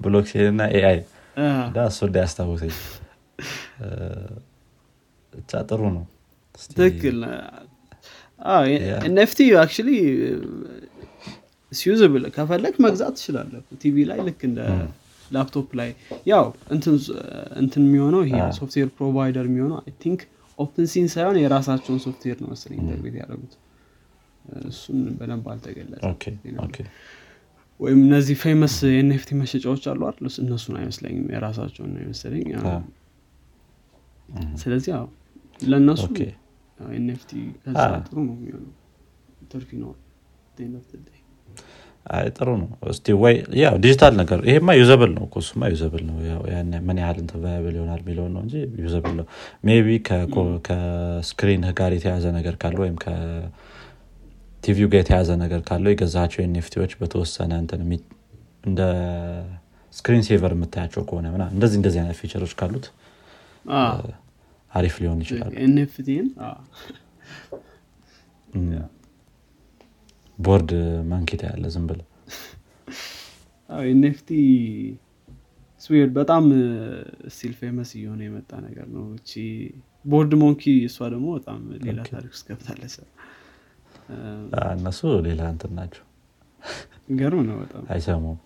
[0.04, 1.00] ብሎክቼን። እና AI
[1.86, 2.74] እሱ እንዳያስታውሰኝ
[5.36, 6.04] ብቻ ጥሩ ነው።
[6.74, 7.18] ትክክል
[9.06, 9.90] NFT አክቹሊ
[11.72, 14.60] ሲዩዝብል ከፈለግ መግዛት ትችላለህ ቲቪ ላይ ልክ እንደ
[15.32, 15.90] ላፕቶፕ ላይ
[16.32, 16.46] ያው
[17.60, 20.22] እንትን የሚሆነው ይሄ software provider የሚሆነው I think
[20.58, 23.54] OpenSea ን ሳይሆን የራሳቸውን ሶፍትዌር ነው መሰለኝ integrate ያደረጉት።
[24.70, 26.02] እሱን በደንብ አልተገለጸ
[27.80, 30.28] ወይም እነዚህ famous የ NFT መሸጫዎች አሉ አይደል?
[30.44, 32.82] እነሱን አይመስለኝም። የራሳቸውን ነው አዎ።
[34.62, 34.92] ስለዚህ
[35.66, 36.04] ለእነሱ
[36.80, 37.32] NFT
[37.64, 38.74] ከዛ ጥሩ ነው የሚሆነው።
[39.52, 39.96] ትርፍ ይኖር
[42.16, 46.16] አይ ጥሩ ነው። እስቲ ወይ ያው ዲጂታል ነገር ይሄማ usable ነው እኮ እሱማ usable ነው።
[46.88, 48.54] ምን ያህል እንትን viable ይሆናል የሚለውን ነው እንጂ
[48.84, 49.26] usable ነው።
[49.68, 49.88] maybe
[50.68, 56.94] ከ screen ጋር የተያዘ ነገር ካለ ወይም ከቲቪው ጋር የተያዘ ነገር ካለው የገዛቸው NFT ዎች
[57.00, 57.82] በተወሰነ እንትን
[58.64, 58.82] እንደ
[59.94, 62.86] screen saver የምታያቸው ከሆነ ምናምን እንደዚህ እንደዚህ አይነት feature ኦች ካሉት
[64.76, 65.54] አሪፍ ሊሆን ይችላል።
[70.38, 70.72] Bored
[71.12, 72.02] Monkey ታ ያለ ዝም ብለ
[73.90, 74.30] NFT's
[75.82, 76.44] weird በጣም
[77.34, 79.32] still famous እየሆነ የመጣ ነገር ነው። እቺ
[80.06, 82.96] Bored Monkey እሷ ደግሞ በጣም ሌላ ታሪክ ውስጥ ገብታለች።
[84.76, 86.04] እነሱ ሌላ እንትን ናቸው።
[87.20, 88.38] ገርም ነው በጣም። አይሰሙም።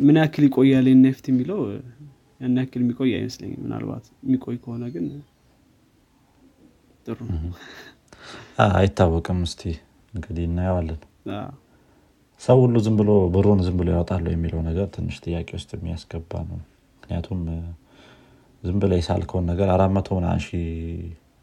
[0.00, 1.60] ምን ያክል ይቆያል NFT የሚለው
[2.40, 5.06] ያን ያክል የሚቆይ አይመስለኝም። ምናልባት የሚቆይ ከሆነ ግን
[7.06, 7.18] ጥሩ
[8.74, 9.62] አይታወቅም። እስቲ
[10.12, 11.00] እንግዲህ እናየዋለን።
[12.40, 16.58] ሰው ሁሉ ዝም ብሎ ብሩን ዝም ብሎ ያወጣሉ የሚለው ነገር ትንሽ ጥያቄ ውስጥ የሚያስገባ ነው።
[16.96, 17.40] ምክንያቱም
[18.62, 20.66] ዝም ብለ የሳልከውን ነገር አራት መቶ ምናምን ሺህ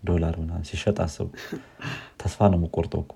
[0.04, 1.28] ዶላር ምናምን ሲሸጥ አስቡ
[2.22, 3.12] ተስፋ ነው የምቆርጠው እኮ።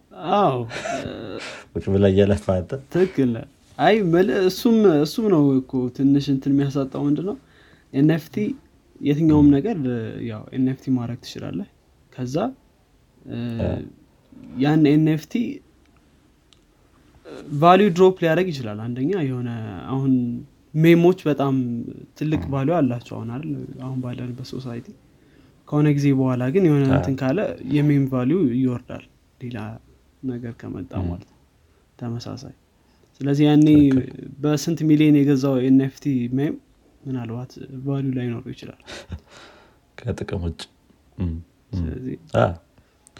[1.73, 3.33] ቁጭ ብለ እየለፋ አንተ። ትክክል።
[3.77, 3.95] አይ
[4.47, 7.35] እሱም እሱም ነው እኮ ትንሽ እንትን የሚያሳጣው ምንድን ነው
[7.93, 8.35] NFT
[9.01, 9.77] የትኛውም ነገር
[10.29, 11.67] ያው NFT ማድረግ ትችላለህ።
[12.13, 12.35] ከዛ
[14.57, 15.33] ያን NFT
[17.59, 19.49] value drop ሊያደርግ ይችላል። አንደኛ የሆነ
[19.91, 20.13] አሁን
[20.73, 21.55] meme ኦች በጣም
[22.17, 23.51] ትልቅ value አላቸው አሁን አይደል?
[23.85, 24.87] አሁን ባለንበት society
[25.67, 27.39] ከሆነ ጊዜ በኋላ ግን የሆነ እንትን ካለ
[27.75, 29.05] የ meme value ይወርዳል።
[29.41, 29.57] ሌላ
[30.23, 31.37] ነገር ከመጣ ማለት ነው።
[31.99, 32.53] ተመሳሳይ።
[33.21, 33.67] ስለዚህ ያኔ
[34.41, 36.05] በስንት ሚሊዮን የገዛው NFT
[36.37, 36.55] meme
[37.07, 37.51] ምናልባት
[37.85, 38.81] value ላይኖረው ይችላል።
[39.97, 40.61] ከጥቅም ውጭ።
[41.71, 42.15] ስለዚህ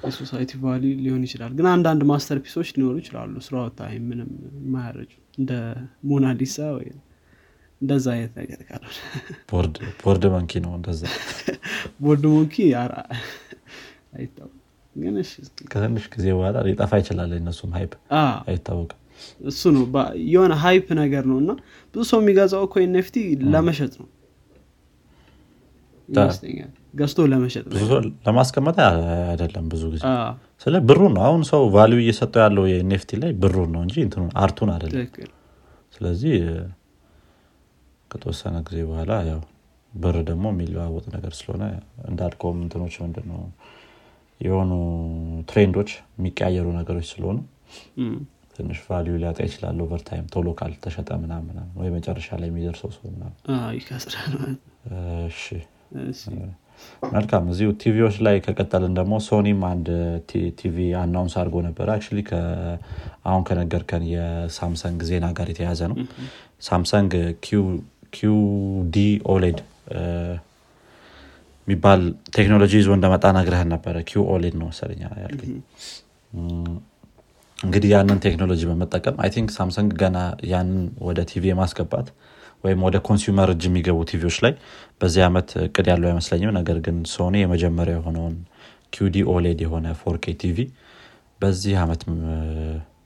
[0.03, 4.29] የ society value ሊሆን ይችላል። ግን አንዳንድ masterpiece ኦች ሊኖሩ ይችላሉ። ስራው time ምንም
[4.59, 5.51] የማያረጁ እንደ
[6.09, 6.87] ሞናሊሳ ወይ
[7.81, 8.97] እንደዛ አይነት ነገር ካልሆነ።
[10.03, 11.01] Bored Monkey ነው እንደዛ።
[12.03, 12.25] Bored
[15.41, 17.91] እስኪ። ከትንሽ ጊዜ በኋላ ሊጠፋ ይችላል። እነሱም hype
[18.47, 19.01] አይታወቅም።
[19.47, 19.83] እሱ ነው።
[20.27, 21.51] የሆነ hype ነገር ነው እና
[21.97, 23.15] ብዙ ሰው የሚገዛው እኮ NFT
[23.53, 24.07] ለመሸጥ ነው።
[26.09, 27.63] ይመስለኛል። ገዝቶ ለመሸጥ
[28.25, 28.75] ለማስቀመጥ
[29.31, 30.03] አይደለም ብዙ ጊዜ።
[30.65, 34.29] ስለ ብሩን ነው። አሁን ሰው value እየሰጠው ያለው የ NFT ላይ ብሩን ነው እንጂ እንትኑን
[34.41, 35.09] art ኡን አይደለም።
[35.95, 36.35] ስለዚህ
[38.11, 39.41] ከተወሰነ ጊዜ በኋላ ያው
[39.93, 41.63] ብር ደግሞ የሚለዋወጥ ነገር ስለሆነ
[42.09, 43.41] እንዳልከውም እንትኖች ምንድን ነው
[44.39, 44.71] የሆኑ
[45.49, 47.37] trend ኦች የሚቀያየሩ ነገሮች ስለሆኑ
[48.57, 53.35] ትንሽ value ሊያጣ ይችላል overtime ቶሎ ካልተሸጠ ምናምን ወይ መጨረሻ ላይ የሚደርሰው ሰው ምናምን።
[57.11, 59.87] መልካም እዚሁ ቲቪዎች ላይ ከቀጠልን ደግሞ ሶኒም አንድ
[60.59, 62.21] TV announce አድርጎ ነበረ actually
[63.29, 65.97] አሁን ከነገርከን የሳምሰንግ ዜና ጋር የተያዘ ነው።
[66.67, 67.13] ሳምሰንግ
[68.13, 68.97] QD
[69.31, 69.59] OLED
[71.67, 72.01] የሚባል
[72.35, 75.55] ቴክኖሎጂ ይዞ እንደመጣ ነግረህን ነበረ። Q OLED ነው መሰለኝ ያልከኝ
[77.59, 80.17] እንግዲህ ያንን ቴክኖሎጂ በመጠቀም I think ሳምሰንግ ገና
[80.51, 82.07] ያንን ወደ ቲቪ የማስገባት
[82.63, 84.53] ወይም ወደ consumer እጅ የሚገቡ ቲቪዎች ላይ
[85.01, 88.35] በዚህ ዓመት እቅድ ያለው አይመስለኝም። ነገር ግን ሶኒ የመጀመሪያ የሆነውን
[88.93, 90.59] QD OLED የሆነ ፎርኬ ቲቪ
[91.41, 92.01] በዚህ ዓመት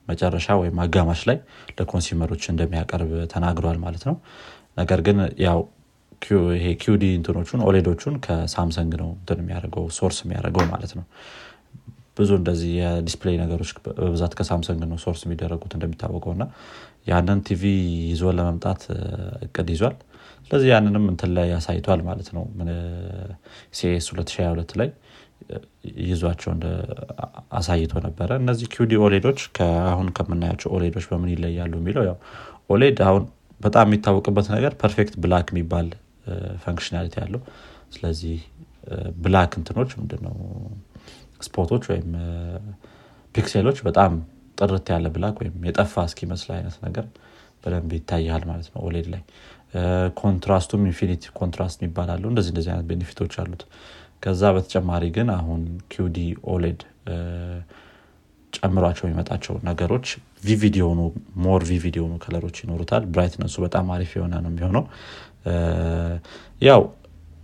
[0.08, 1.38] መጨረሻ ወይም አጋማሽ ላይ
[1.78, 4.16] ለ consumer ኦች እንደሚያቀርብ ተናግሯል ማለት ነው።
[4.78, 5.60] ነገር ግን ያው
[6.56, 11.06] ይሄ QD እንትኖቹን OLED ኦቹን ከሳምሰንግ ነው እንትን የሚያደርገው source የሚያደርገው ማለት ነው
[12.22, 16.46] ብዙ እንደዚህ የ display ነገሮች በብዛት ከሳምሰንግ ነው source የሚደረጉት እንደሚታወቀው እና
[17.10, 17.64] ያንን ቲቪ
[18.10, 18.82] ይዞ ለመምጣት
[19.46, 19.96] እቅድ ይዟል።
[20.46, 22.44] ስለዚህ ያንንም እንትን ላይ ያሳይቷል ማለት ነው።
[23.78, 24.90] CES 2022 ላይ
[26.04, 26.52] ይዟቸው
[27.60, 29.40] አሳይቶ ነበረ። እነዚህ QD OLED ኦች
[29.88, 32.18] አሁን ከምናያቸው OLED ኦች በምን ይለያሉ የሚለው ያው
[32.70, 33.24] OLED አሁን
[33.62, 35.88] በጣም የሚታወቅበት ነገር perfect black የሚባል
[36.64, 37.42] functionality ያለው
[37.96, 38.38] ስለዚህ
[39.24, 40.36] black እንትኖች ምንድነው
[41.46, 42.10] spot ኦች ወይም
[43.36, 44.14] pixel ኦች በጣም
[44.58, 47.06] ጥርት ያለ black ወይም የጠፋ እስኪመስል አይነት ነገር
[47.64, 49.22] በደንብ ይታያል ማለት ነው OLED ላይ።
[50.20, 53.62] contrast ኡም infinity contrast ይባላሉ እንደዚህ እንደዚህ አይነት benefit ኦች አሉት።
[54.24, 55.62] ከዛ በተጨማሪ ግን አሁን
[55.94, 56.18] QD
[56.54, 56.82] OLED
[58.54, 60.08] ጨምሯቸው የሚመጣቸው ነገሮች
[60.44, 61.00] vivid የሆኑ
[61.44, 64.84] more vivid የሆኑ color ኦች ይኖሩታል። brightness ኡ በጣም አሪፍ የሆነ ነው የሚሆነው።
[66.62, 66.82] ያው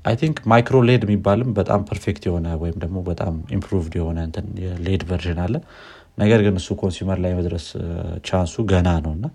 [0.07, 4.80] I think micro LED የሚባልም በጣም perfect የሆነ ወይም ደግሞ በጣም improved የሆነ እንትን የ
[4.80, 5.55] LED version አለ።
[6.18, 7.66] ነገር ግን እሱ consumer ላይ መድረስ
[8.28, 9.26] chance ኡ ገና ነው እና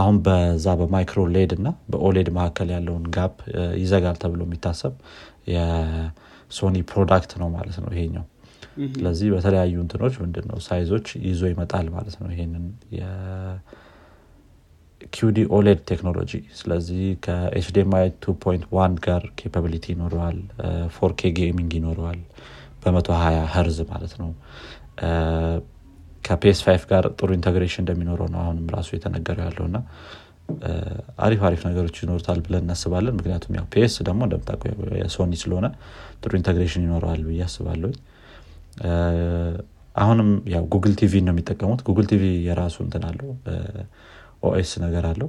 [0.00, 3.34] አሁን በዛ በ micro LED እና በ OLED መካከል ያለውን gap
[3.82, 4.94] ይዘጋል ተብሎ የሚታሰብ
[5.52, 8.26] የሶኒ product ነው ማለት ነው ይሄኛው።
[8.94, 12.64] ስለዚህ በተለያዩ እንትኖች ምንድን ነው size ኦች ይዞ ይመጣል ማለት ነው ይሄንን
[15.14, 20.38] QD OLED ቴክኖሎጂ። ስለዚህ ከ HDMI 2.1 ጋር capability ይኖረዋል
[20.96, 22.20] 4K gaming ይኖረዋል
[22.82, 24.30] በ120 ሄርዝ ማለት ነው።
[26.24, 29.78] ከፒኤስ 5 ጋር ጥሩ integration እንደሚኖረው ነው አሁንም ራሱ የተነገረው ያለው እና
[31.24, 34.70] አሪፍ አሪፍ ነገሮች ይኖሩታል ብለን እናስባለን። ምክንያቱም ያው ፒኤስ ደግሞ እንደምታውቀው
[35.02, 35.66] የሶኒ ስለሆነ
[36.22, 37.90] ጥሩ integration ይኖረዋል ብዬ አስባለሁ
[39.94, 43.30] አሁንም ያው ጉግል ቲቪ ነው የሚጠቀሙት። ጉግል ቲቪ የራሱ እንትን አለው
[44.42, 45.28] OS ነገር አለው።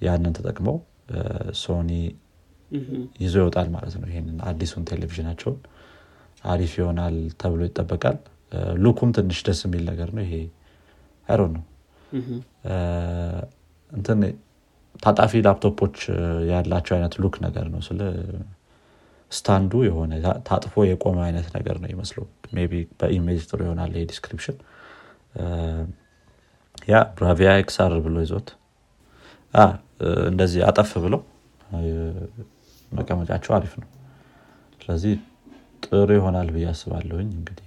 [0.00, 0.76] ያንን ተጠቅመው
[1.62, 1.90] ሶኒ
[3.20, 5.58] ይዞ ይወጣል ማለት ነው። ይህንን አዲሱን ቴሌቪዥናቸውን
[6.44, 8.18] አሪፍ ይሆናል ተብሎ ይጠበቃል።
[8.84, 10.34] look ኡም ትንሽ ደስ የሚል ነገር ነው ይሄ።
[11.28, 11.64] አይሮ ነው
[13.90, 14.20] እንትን
[15.02, 15.96] ታጣፊ ላፕቶፖች
[16.50, 18.00] ያላቸው አይነት ሉክ ነገር ነው። ስለ
[19.32, 20.12] ስታንዱ የሆነ
[20.48, 22.24] ታጥፎ የቆመ አይነት ነገር ነው ይመስለው
[22.64, 24.56] ቢ በኢሜጅ ጥሩ ይሆናል ይሄ ዲስክሪፕሽን
[26.88, 28.48] ያ ብራቪያ ኤክስአር ብሎ ይዞት
[30.30, 31.20] እንደዚህ አጠፍ ብለው
[32.92, 33.88] መቀመጫቸው አሪፍ ነው።
[34.80, 35.14] ስለዚህ
[35.84, 37.66] ጥሩ ይሆናል ብዬ አስባለሁኝ እንግዲህ።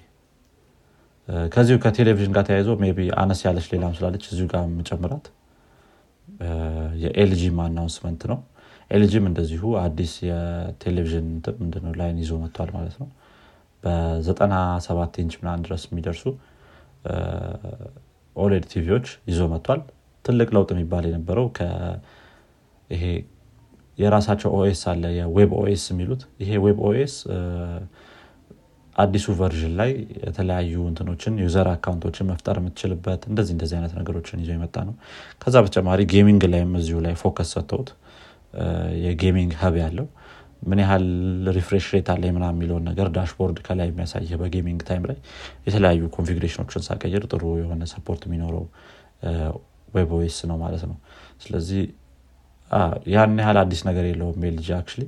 [1.53, 5.27] ከዚሁ ከቴሌቪዥን ጋር ተያይዞ ቢ አነስ ያለች ሌላም ስላለች እዚሁ ጋር መጨምራት
[7.03, 8.39] የኤልጂም announcement ነው።
[8.91, 11.27] ኤልጂም እንደዚሁ አዲስ የቴሌቪዥን
[11.61, 13.07] ምንድነው line ይዞ መጥቷል ማለት ነው።
[13.83, 16.23] በ97 ኢንች ምናን ድረስ የሚደርሱ
[18.35, 19.81] OLED TV ዎች ይዞ መጥቷል።
[20.25, 21.47] ትልቅ ለውጥ የሚባል የነበረው
[22.89, 23.03] ይሄ
[23.97, 27.15] የራሳቸው OS አለ የዌብ ኦኤስ የሚሉት ይሄ ዌብ ኦኤስ
[28.95, 29.91] አዲሱ version ላይ
[30.23, 34.95] የተለያዩ እንትኖችን user account ኦችን መፍጠር የምትችልበት እንደዚህ እንደዚህ አይነት ነገሮችን ይዞ የመጣ ነው።
[35.41, 37.89] ከዛ በተጨማሪ gaming ላይም እዚሁ ላይ focus ሰጥተውት
[39.05, 40.07] የ gaming hub ያለው
[40.63, 41.05] ምን ያህል
[41.57, 45.17] refresh rate አለ ምና የሚለውን ነገር dashboard ከላይ የሚያሳይ በ gaming time ላይ
[45.67, 48.65] የተለያዩ configuration ኦችን ሳቀይር ጥሩ የሆነ support የሚኖረው
[49.93, 50.97] ዌብ ኦኤስ ነው ማለት ነው።
[51.43, 51.81] ስለዚህ
[53.13, 55.03] ያን ያህል አዲስ ነገር የለውም ኤልጂ actually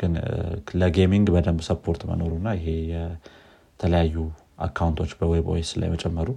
[0.00, 0.12] ግን
[0.80, 4.16] ለ gaming በደንብ support መኖሩና ይሄ የተለያዩ
[4.66, 6.28] account ኦች በዌብ ኦኤስ ላይ መጨመሩ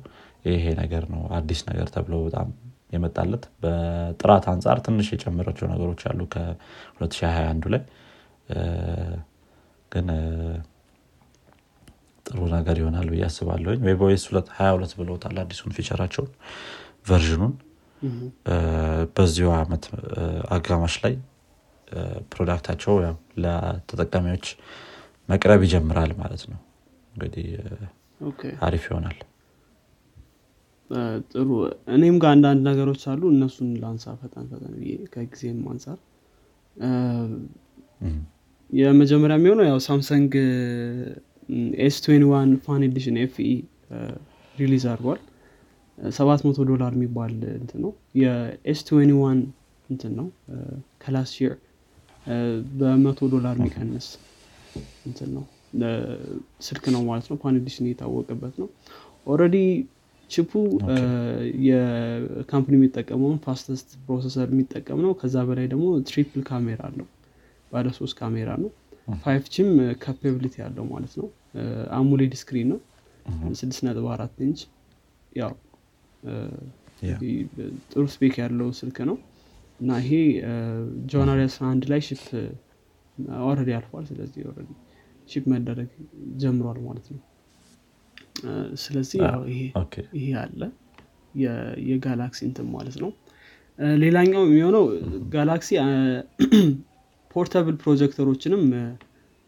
[0.50, 2.50] ይሄ ነገር ነው አዲስ ነገር ተብሎ በጣም
[2.94, 7.82] የመጣለት። በጥራት አንጻር ትንሽ የጨመረቸው ነገሮች አሉ ከ2021 ላይ
[9.92, 10.08] ግን
[12.26, 16.32] ጥሩ ነገር ይሆናል ብዬ አስባለሁኝ። ዌብ ኦኤስ 22 ብለውታል አዲሱን feature ኣቸውን
[17.10, 17.54] version ኡን።
[19.16, 19.86] በዚሁ አመት
[20.56, 21.16] አጋማሽ ላይ
[22.32, 22.94] product ኣቸው
[23.44, 24.46] ለተጠቃሚዎች
[25.30, 26.60] መቅረብ ይጀምራል ማለት ነው።
[27.14, 27.48] እንግዲህ
[28.68, 29.18] አሪፍ ይሆናል።
[31.32, 31.50] ጥሩ።
[31.96, 34.74] እኔም ጋር አንዳንድ ነገሮች አሉ እነሱን ላንሳ ፈጠን ፈጠን
[35.14, 35.98] ከጊዜም አንጻር
[38.70, 40.32] የመጀመሪያ የሚሆነው ያው ሳምሰንግ
[41.86, 41.98] ኤስ
[42.32, 43.50] ዋን fan edition FE
[44.56, 45.20] ሪሊዝ አድርጓል።
[45.98, 47.92] ሰባት መቶ ዶላር የሚባል እንትን ነው።
[48.22, 48.82] የኤስ
[49.22, 49.40] ዋን
[49.90, 50.28] እንትን ነው።
[51.04, 51.56] ከላስት የር
[52.80, 54.08] በመቶ ዶላር የሚቀንስ
[55.08, 55.46] እንትን ነው።
[56.68, 58.70] ስልክ ነው ማለት ነው። ፋን ኤዲሽን የታወቀበት ነው።
[59.28, 59.58] ኦረዲ
[60.30, 60.52] ቺፑ
[61.68, 67.08] የካምፕኒ የሚጠቀመውን ፋስተስት ፕሮሰሰር የሚጠቀም ነው። ከዛ በላይ ደግሞ ትሪፕል ካሜራ አለው
[67.72, 68.70] ባለ ሶስት ካሜራ ነው።
[69.22, 69.70] ፋይቭ ቺም
[70.04, 71.28] capability ያለው ማለት ነው።
[71.98, 72.80] AMOLED screen ነው።
[73.60, 74.60] ስድስት ነጥብ አራት ኢንች
[75.32, 75.54] ያው
[77.92, 79.18] ጥሩ spec ያለው ስልክ ነው።
[79.80, 80.12] እና ይሄ
[81.12, 82.24] January 11 ላይ ship
[83.46, 84.70] already አልፏል። ስለዚህ already
[85.30, 85.90] ship መደረግ
[86.42, 87.22] ጀምሯል ማለት ነው።
[88.84, 89.20] ስለዚህ
[90.18, 90.62] ይሄ አለ።
[91.88, 93.12] የጋላክሲ እንትን ማለት ነው።
[94.02, 94.86] ሌላኛው የሚሆነው
[95.34, 95.70] ጋላክሲ
[97.32, 98.64] portable projector ኦችንም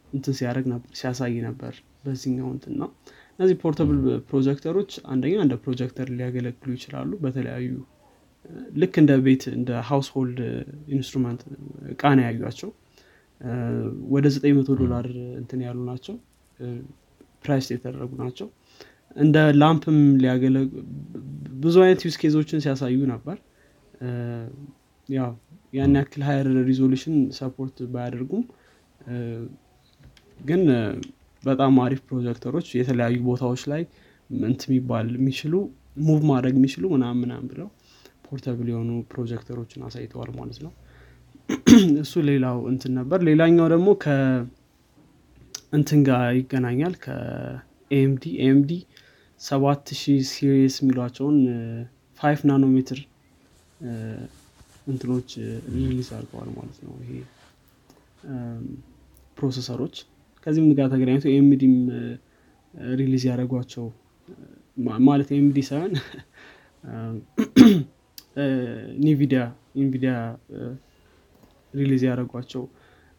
[0.07, 1.73] እንትን ሲያደርግ ነበር ሲያሳይ ነበር
[2.03, 2.89] በዚህኛው እንትን ነው።
[3.33, 3.97] እነዚህ portable
[4.29, 7.69] projector ኦች አንደኛ እንደ ፕሮጀክተር ሊያገለግሉ ይችላሉ በተለያዩ
[8.81, 10.39] ልክ እንደ ቤት እንደ household
[10.95, 11.41] instrument
[11.93, 12.69] እቃ ነው ያዩቸው
[14.13, 15.05] ወደ 900 ዶላር
[15.41, 16.15] እንትን ያሉ ናቸው።
[17.43, 18.47] price የተደረጉ ናቸው።
[19.15, 20.57] እንደ ላምፕም ሊያገለ
[21.63, 23.37] ብዙ አይነት use case ኦችን ሲያሳዩ ነበር።
[25.09, 25.31] ያው
[25.73, 28.43] ያን ያክል higher resolution support ባያደርጉም
[30.41, 30.61] ግን
[31.43, 33.83] በጣም አሪፍ ፕሮጀክተሮች የተለያዩ ቦታዎች ላይ
[34.29, 35.53] ምንት የሚባል የሚችሉ
[36.03, 37.67] move ማድረግ የሚችሉ ምናም ምናም ብለው
[38.27, 40.71] portable የሆኑ ፕሮጀክተሮችን አሳይተዋል ማለት ነው።
[42.03, 44.39] እሱ ሌላው እንትን ነበር። ሌላኛው ደግሞ ከእንትን
[46.07, 48.71] ጋር ይገናኛል። ከ AMD AMD
[49.41, 51.37] ሰባት ሺህ series የሚሏቸውን
[52.19, 52.99] five nanometer
[54.87, 55.29] እንትኖች
[55.75, 57.11] release አድርገዋል ማለት ነው ይሄ
[59.37, 59.95] processor ኦች።
[60.45, 61.75] ከዚህም ጋር ተገናኝቶ AMD ም
[62.97, 63.85] release ያደረጓቸው
[65.07, 65.93] ማለት AMD ሳይሆን
[69.05, 69.41] Nvidia
[69.81, 70.13] Nvidia
[71.73, 72.63] release ያደረጓቸው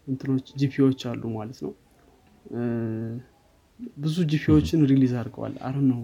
[0.06, 1.72] እንትኖች GPU ዎች አሉ ማለት ነው።
[3.96, 6.02] ብዙ GPU ዎችን release አድርገዋል። አረ ነው።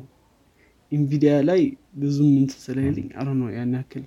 [0.93, 1.61] Nvidia ላይ
[2.03, 4.05] ብዙም ምንት ስለሌለኝ አረ ነው ያን ያክል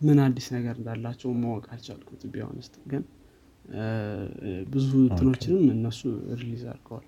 [0.00, 3.02] ምን አዲስ ነገር እንዳላቸው ማወቅ አልቻልኩት ቢሆንስት ግን
[4.72, 6.00] ብዙ እንትኖችንም እነሱ
[6.40, 7.06] release አድርገዋል።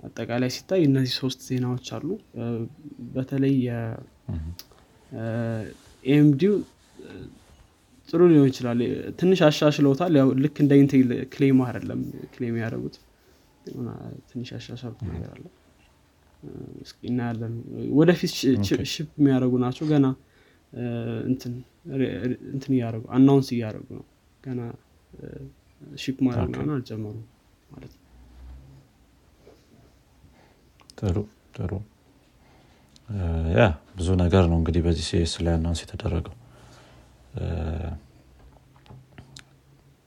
[0.00, 2.08] አጠቃላይ ሲታይ እነዚህ ሶስት ዜናዎች አሉ።
[3.14, 3.54] በተለይ
[6.04, 6.54] የ AMD ው
[8.08, 8.80] ጥሩ ሊሆን ይችላል።
[9.20, 10.14] ትንሽ አሻሽለውታል።
[10.44, 12.00] ልክ እንደ Intel claim አይደለም
[12.34, 12.96] claim ያደረጉት።
[14.30, 15.44] ትንሽ ያሻሻሉት ነገር አለ።
[17.04, 17.54] እናያለን።
[17.98, 18.32] ወደፊት
[18.92, 20.06] ship የሚያደርጉ ናቸው። ገና
[21.28, 21.54] እንትን
[21.84, 24.04] እያደረጉ announce እያደረጉ ነው።
[24.44, 24.60] ገና
[25.96, 27.14] ship ማድረግ ነው አልጀመሩ
[27.70, 28.06] ማለት ነው።
[31.00, 31.16] ጥሩ
[31.56, 31.72] ጥሩ።
[33.54, 33.62] ያ
[33.96, 36.34] ብዙ ነገር ነው እንግዲህ በዚህ CES ላይ announce የተደረገው።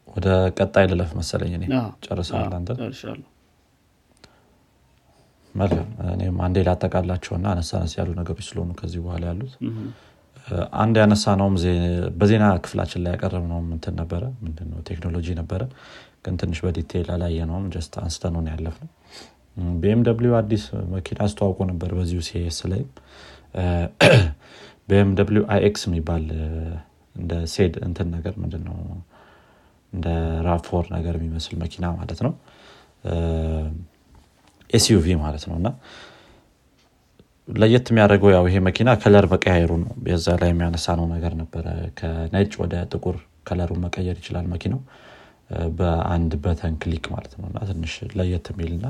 [0.08, 1.66] ወደ ቀጣይ ልለፍ መሰለኝ እኔ።
[2.06, 2.70] ጨርሰሃል አንተ?
[5.56, 9.54] መልካም። እኔም አንዴ ላጠቃላቸውና አነሳነስ ያሉ ነገሮች ስለሆኑ ከዚህ በኋላ ያሉት
[10.78, 11.56] አንድ ያነሳ ነውም
[12.20, 15.62] በዜና ክፍላችን ላይ ያቀረብ ነውም እንትን ነበረ ምንድነው ቴክኖሎጂ ነበረ።
[16.26, 18.90] ግን ትንሽ በ detail አላየ ነውም just አንስተነውን ያለፍ ነው
[19.82, 20.64] BMW አዲስ
[20.94, 22.82] መኪና አስተዋውቆ ነበር በዚሁ CES ላይ
[24.90, 26.24] BMW iX የሚባል
[27.16, 28.78] እንደ ሴድ እንትን ነገር ምንድነው
[29.94, 30.08] እንደ
[30.48, 32.34] RAV4 ነገር የሚመስል መኪና ማለት ነው።
[34.70, 35.70] SUV ማለት ነው። እና
[37.48, 41.66] ለየት የሚያደርገው ያው ይሄ መኪና color መቀያየሩ ነው። የዛ ላይ የሚያነሳ ነው ነገር ነበረ።
[42.00, 43.18] ከነጭ ወደ ጥቁር
[43.48, 44.82] color ኡን መቀየር ይችላል መኪናው።
[45.78, 48.86] በአንድ button click ማለት ነው። እና ትንሽ ለየት የሚልና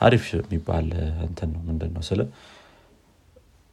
[0.00, 0.88] አሪፍ የሚባል
[1.26, 2.20] እንትን ነው ምንድን ነው ስለ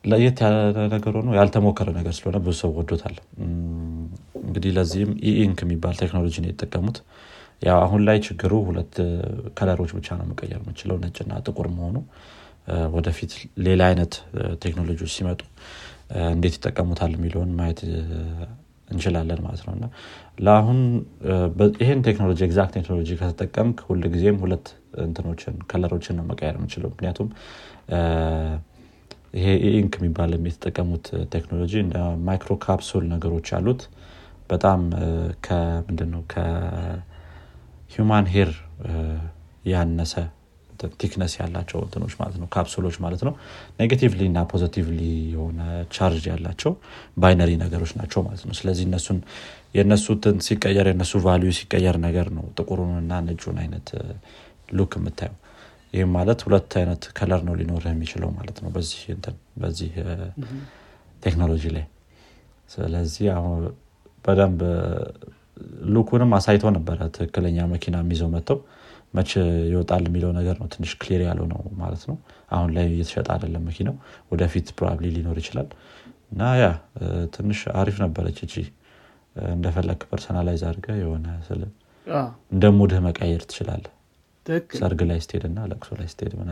[0.04, 0.56] ለየት ያለ
[0.94, 3.18] ነገር ሆኖ ያልተሞከረ ነገር ስለሆነ ብዙ ሰው ወዶታል።
[4.44, 6.98] እንግዲህ ለዚህም E Ink የሚባል ቴክኖሎጂ ነው የተጠቀሙት።
[7.62, 8.96] ያው አሁን ላይ ችግሩ ሁለት
[9.58, 11.98] color ኦች ብቻ ነው መቀየር የምችለው ነጭና ጥቁር መሆኑ
[12.96, 13.32] ወደፊት
[13.66, 14.14] ሌላ አይነት
[14.64, 15.42] ቴክኖሎጂዎች ሲመጡ
[16.32, 17.80] እንዴት ይጠቀሙታል የሚለውን ማየት
[18.90, 19.86] እንችላለን ማለት ነው። እና
[20.46, 20.80] ለአሁን
[21.84, 24.66] ይህን ቴክኖሎጂ exact ቴክኖሎጂ ከተጠቀምክ ሁል ጊዜም ሁለት
[25.06, 27.28] እንትኖችን color ኦችን ነው መቀየር የምችለው ምክንያቱም
[29.38, 31.06] ይሄ ink የሚባል የተጠቀሙት
[31.36, 31.98] ቴክኖሎጂ እንደ
[32.28, 33.82] micro capsule ነገሮች አሉት።
[34.50, 34.82] በጣም
[35.46, 37.46] ከምንድነው ከ human
[38.34, 38.52] hair
[39.72, 40.14] ያነሰ
[41.02, 43.34] thickness ያላቸው እንትኖች ማለት ነው ካፕሱሎች ማለት ነው።
[43.80, 45.00] negatively እና positively
[45.34, 45.60] የሆነ
[45.96, 46.74] ቻርጅ ያላቸው
[47.18, 49.20] binary ነገሮች ናቸው ማለት ነው። ስለዚህ እነሱን
[49.76, 50.06] የእነሱ
[50.48, 53.90] ሲቀየር የእነሱ value ሲቀየር ነገር ነው ጥቁሩንና ነጩን አይነት
[54.72, 55.38] look የምታየው።
[55.94, 58.70] ይህም ማለት ሁለት አይነት color ነው ሊኖር የሚችለው ማለት ነው
[59.62, 59.94] በዚህ
[61.24, 61.86] ቴክኖሎጂ ላይ።
[62.70, 63.26] ስለዚህ
[64.26, 64.62] በደንብ
[65.94, 69.32] look ኡንም አሳይቶ ነበረ ትክክለኛ መኪና የሚይዘው መች
[69.72, 72.18] ይወጣል የሚለው ነገር ነው ትንሽ clear ያለው ነው ማለት ነው።
[72.52, 73.96] አሁን ላይ እየተሸጠ አይደለም መኪናው
[74.32, 75.70] ወደፊት probably ሊኖር ይችላል።
[76.32, 76.68] እና ያ
[77.36, 78.54] ትንሽ አሪፍ ነበረች እቺ።
[79.52, 81.62] እንደፈለግ personalize አድርገ የሆነ ስለ
[82.52, 83.86] እንደ mood ህ መቀየር ትችላለ
[84.78, 86.52] ሰርግ ላይ ስትሄድ እና ለቅሶ ላይ ስትሄድ ምና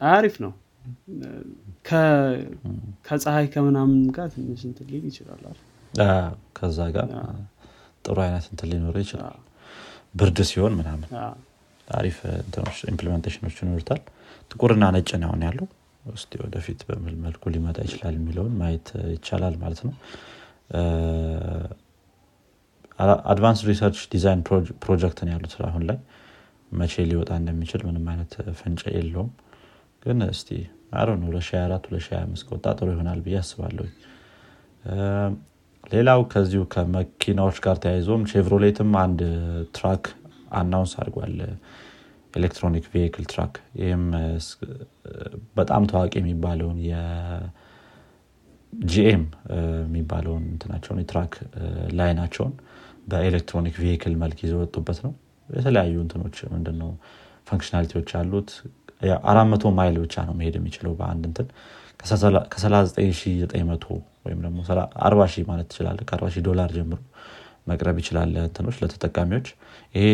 [0.00, 0.52] አሪፍ ነው።
[3.06, 5.44] ከፀሐይ ከምናምን ጋር ትንሽ እንትን ሊል ይችላል
[6.56, 7.08] ከዛ ጋር
[8.04, 9.36] ጥሩ አይነት እንትን ሊኖረ ይችላል።
[10.14, 11.08] ብርድ ሲሆን ምናምን
[11.88, 12.18] አሪፍ
[12.90, 14.02] implementation ኦች ይኖሩታል።
[14.50, 15.66] ጥቁርና ነጭ ነው ያለው።
[16.12, 19.94] እስቲ ወደፊት በምል መልኩ ሊመጣ ይችላል የሚለውን ማየት ይቻላል ማለት ነው።
[23.30, 24.42] advance research design
[24.84, 25.98] project ነው ያሉት አሁን ላይ።
[26.72, 29.30] መቼ ሊወጣ እንደሚችል ምንም አይነት ፍንጭ የለውም።
[30.02, 30.48] ግን እስቲ
[30.94, 33.86] አሮ ነው 2024 2025 ከወጣ ጥሩ ይሆናል ብዬ አስባለሁ
[35.84, 39.20] ሌላው ከዚሁ ከመኪናዎች ጋር ተያይዞም Chevrolet ም አንድ
[39.76, 40.04] truck
[40.58, 41.34] announce አድርጓል።
[42.34, 44.04] electronic vehicle truck ይህም
[45.58, 47.52] በጣም ታዋቂ የሚባለውን የ GM
[49.82, 51.34] የሚባለውን እንትናቸውን የ truck
[51.98, 52.54] line ኣቸውን
[53.10, 55.12] በ electronic vehicle መልክ ይዘው ወጡበት ነው።
[55.48, 56.90] የተለያዩ እንትኖች ምንድነው
[57.48, 58.50] functionality ዎች አሉት።
[59.30, 61.48] አራት መቶ ማይል ብቻ ነው መሄድ የሚችለው በአንድ እንትን።
[62.00, 64.58] ከ39900 ወይም ደግሞ
[65.06, 66.98] አርባ ሺህ ማለት ትችላለ ከአርባ ሺህ ዶላር ጀምሮ
[67.70, 69.46] መቅረብ ይችላል እንትኖች ለተጠቃሚዎች።
[69.94, 70.06] ይሄ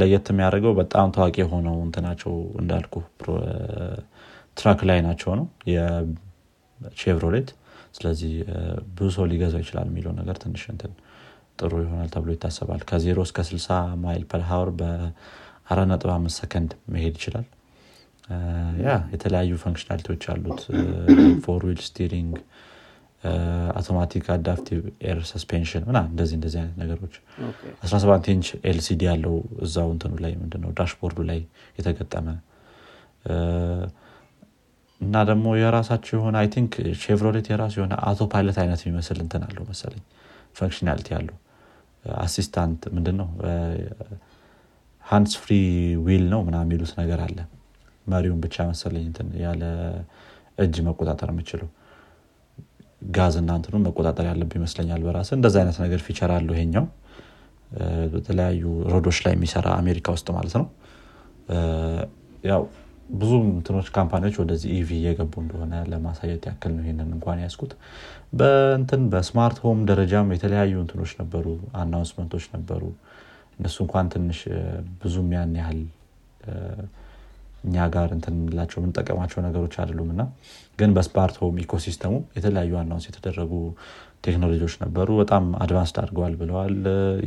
[0.00, 2.94] ለየት የሚያደርገው በጣም ታዋቂ የሆነው እንትናቸው እንዳልኩ
[4.56, 7.50] truck ላይ ናቸው ነው። የቼቭሮሌት
[7.94, 8.32] ስለዚህ
[8.96, 10.92] ብዙ ሰው ሊገዛው ይችላል የሚለው ነገር ትንሽ እንትን
[11.60, 17.46] ጥሩ ይሆናል ተብሎ ይታሰባል። ከዜሮ እስከ 60 mile per hour በ4.5 ሰከንድ መሄድ ይችላል።
[18.84, 20.60] ያ የተለያዩ functionality ዎች አሉት።
[21.44, 22.34] four wheel steering
[23.76, 27.14] automatic adaptive air suspension ምና እንደዚህ እንደዚህ አይነት ነገሮች
[27.86, 29.34] 17 inch LCD ያለው
[29.66, 31.40] እዛው እንትኑ ላይ ምንድነው dashboard ኡ ላይ
[31.78, 32.26] የተገጠመ
[35.00, 36.72] እና ደግሞ የራሳቸው የሆነ I think
[37.02, 40.02] ቼቭሮሌት የራሱ የሆነ auto pilot አይነት የሚመስል እንትን አለው መሰለኝ
[40.58, 41.36] functionality አለው
[42.20, 43.28] assistant ምንድን ነው
[45.04, 45.52] hands free
[46.04, 47.38] wheel ነው ምና የሚሉት ነገር አለ።
[48.06, 49.06] መሪውን ብቻ መሰለኝ
[49.42, 49.62] ያለ
[50.58, 51.68] እጅ መቆጣጠር የምችለው
[53.02, 56.86] ጋዝ እና እንትኑ መቆጣጠር ያለብህ ይመስለኛል በራስ እንደዚ አይነት ነገር feature አለው ይሄኛው።
[58.12, 58.62] በተለያዩ
[58.92, 60.66] road ኦች ላይ የሚሰራ አሜሪካ ውስጥ ማለት ነው።
[62.50, 62.62] ያው
[63.14, 67.72] ብዙ እንትኖች company ዎች ወደዚህ EV እየገቡ እንደሆነ ለማሳየት ያክል ነው ይሄንን እንኳን ያነሳሁት
[68.38, 71.46] በእንትን በ smart home ደረጃም የተለያዩ እንትኖች ነበሩ
[71.80, 72.82] announcement ኦች ነበሩ።
[73.58, 74.40] እነሱ እንኳን ትንሽ
[75.02, 75.80] ብዙም ያን ያህል
[77.66, 80.22] እኛ ጋር እንትንላቸው የምንጠቀማቸው ነገሮች አይደሉም። እና
[80.78, 83.52] ግን በ smart home ecosystem ኡ የተለያዩ announce የተደረጉ
[84.26, 86.76] ቴክኖሎጂዎች ነበሩ። በጣም advanced አድርገዋል ብለዋል።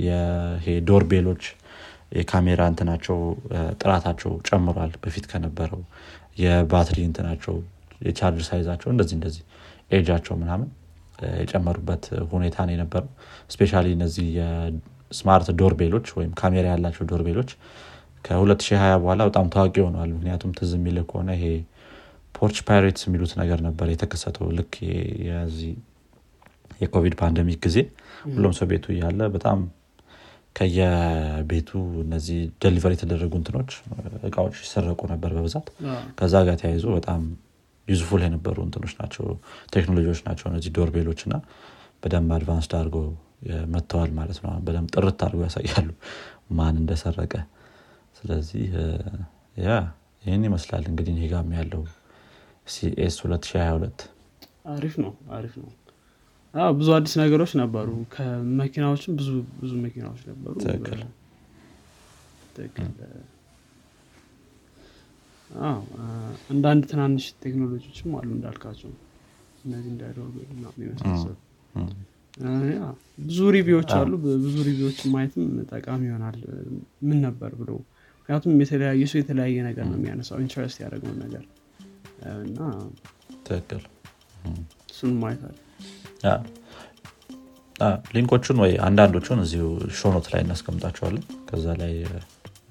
[0.06, 1.44] ይሄ doorbell ኦች
[2.18, 3.18] የካሜራ እንትናቸው
[3.82, 5.82] ጥራታቸው ጨምሯል በፊት ከነበረው።
[6.40, 7.56] የባትሪ እንትናቸው
[8.02, 9.44] የ charge size ኣቸው እንደዚህ እንደዚህ
[9.92, 10.68] age ኣቸው ምናምን
[11.40, 13.10] የጨመሩበት ሁኔታ ነው የነበረው።
[13.54, 17.50] especially እነዚህ የ smart doorbell ኦች ወይም ካሜራ ያላቸው doorbell ኦች
[18.26, 21.46] ከ2020 በኋላ በጣም ታዋቂ ሆነዋል ምክንያቱም ትዝ የሚል ከሆነ ይሄ
[22.36, 24.74] porch pirates የሚሉት ነገር ነበር የተከሰተው ልክ
[26.82, 27.78] የኮቪድ pandemic ጊዜ።
[28.30, 29.60] ሁሉም ሰው ቤቱ እያለ በጣም
[30.56, 31.70] ከየቤቱ
[32.04, 33.72] እነዚህ deliver የተደረጉ እንትኖች
[34.30, 35.68] እቃዎች ይሰረቁ ነበር በብዛት።
[36.20, 37.22] ከዛ ጋር ተያይዞ በጣም
[37.88, 39.26] useful የነበሩ እንትኖች ናቸው
[39.76, 41.36] ቴክኖሎጂዎች ናቸው እነዚህ doorbell ኦች እና
[42.04, 42.98] በደንብ advanced አድርጎ
[43.74, 45.90] መጥተዋል ማለት ነው። በደንብ ጥርት አድርጎ ያሳያሉ
[46.52, 47.34] ማን እንደሰረቀ
[48.20, 48.64] ስለዚህ
[49.62, 49.70] ያ
[50.24, 51.84] ይህን ይመስላል እንግዲህ እኔ ጋር ያለው
[52.68, 54.02] CES 2022
[54.72, 55.70] አሪፍ ነው አሪፍ ነው።
[56.74, 60.54] ብዙ አዲስ ነገሮች ነበሩ። ከመኪናዎችም ብዙ ብዙ መኪናዎች ነበሩ።
[66.52, 68.92] አንዳንድ ትናንሽ ቴክኖሎጂዎችም አሉ እንዳልካቸው።
[69.66, 70.36] እነዚህ እንዳይደርጉ
[70.82, 71.36] የመሳሰሉ
[73.22, 74.12] ብዙ review ዎች አሉ።
[74.44, 76.38] ብዙ review ዎች ማየትም ጠቃሚ ይሆናል።
[77.08, 77.72] ምን ነበር ብሎ
[78.30, 81.44] ምክንያቱም የተለያየ ሰው የተለያየ ነገር ነው የሚያነሳው interest ያደረገውን ነገር።
[82.42, 82.60] እና
[83.48, 83.82] ትክክል።
[84.90, 85.42] እሱን አለ።
[88.14, 89.66] link ኦቹን ወይ አንዳንዶቹን እዚሁ
[90.00, 91.94] show note ላይ እናስቀምጣቸዋለን። ከዛ ላይ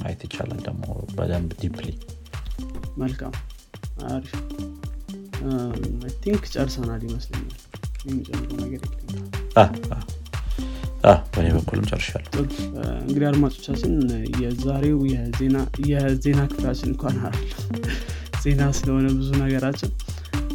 [0.00, 0.84] ማየት ይቻላል ደግሞ
[1.16, 1.88] በደንብ deeply
[3.02, 3.34] መልካም።
[4.10, 4.32] አሪፍ።
[6.22, 7.58] think ጨርሰናል ይመስለኛል።
[8.06, 8.84] የሚጨምሩ ነገር
[11.32, 12.32] በእኔ በኩልም ጨርሻለሁ።
[13.02, 13.92] እንግዲህ አድማጮቻችን
[14.42, 14.98] የዛሬው
[15.92, 17.16] የዜና ክፍላችን እንኳን
[18.42, 19.92] ዜና ስለሆነ ብዙ ነገራችን።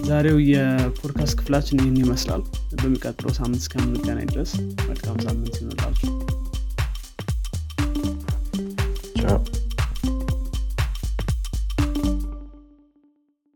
[0.07, 2.41] ዛሬው የፖድካስት ክፍላችን ይህን ይመስላል።
[2.79, 4.53] በሚቀጥለው ሳምንት እስከምንገናኝ ድረስ
[4.87, 6.09] መልካም ሳምንት ይሆንላችሁ
[9.21, 9.37] ቻው።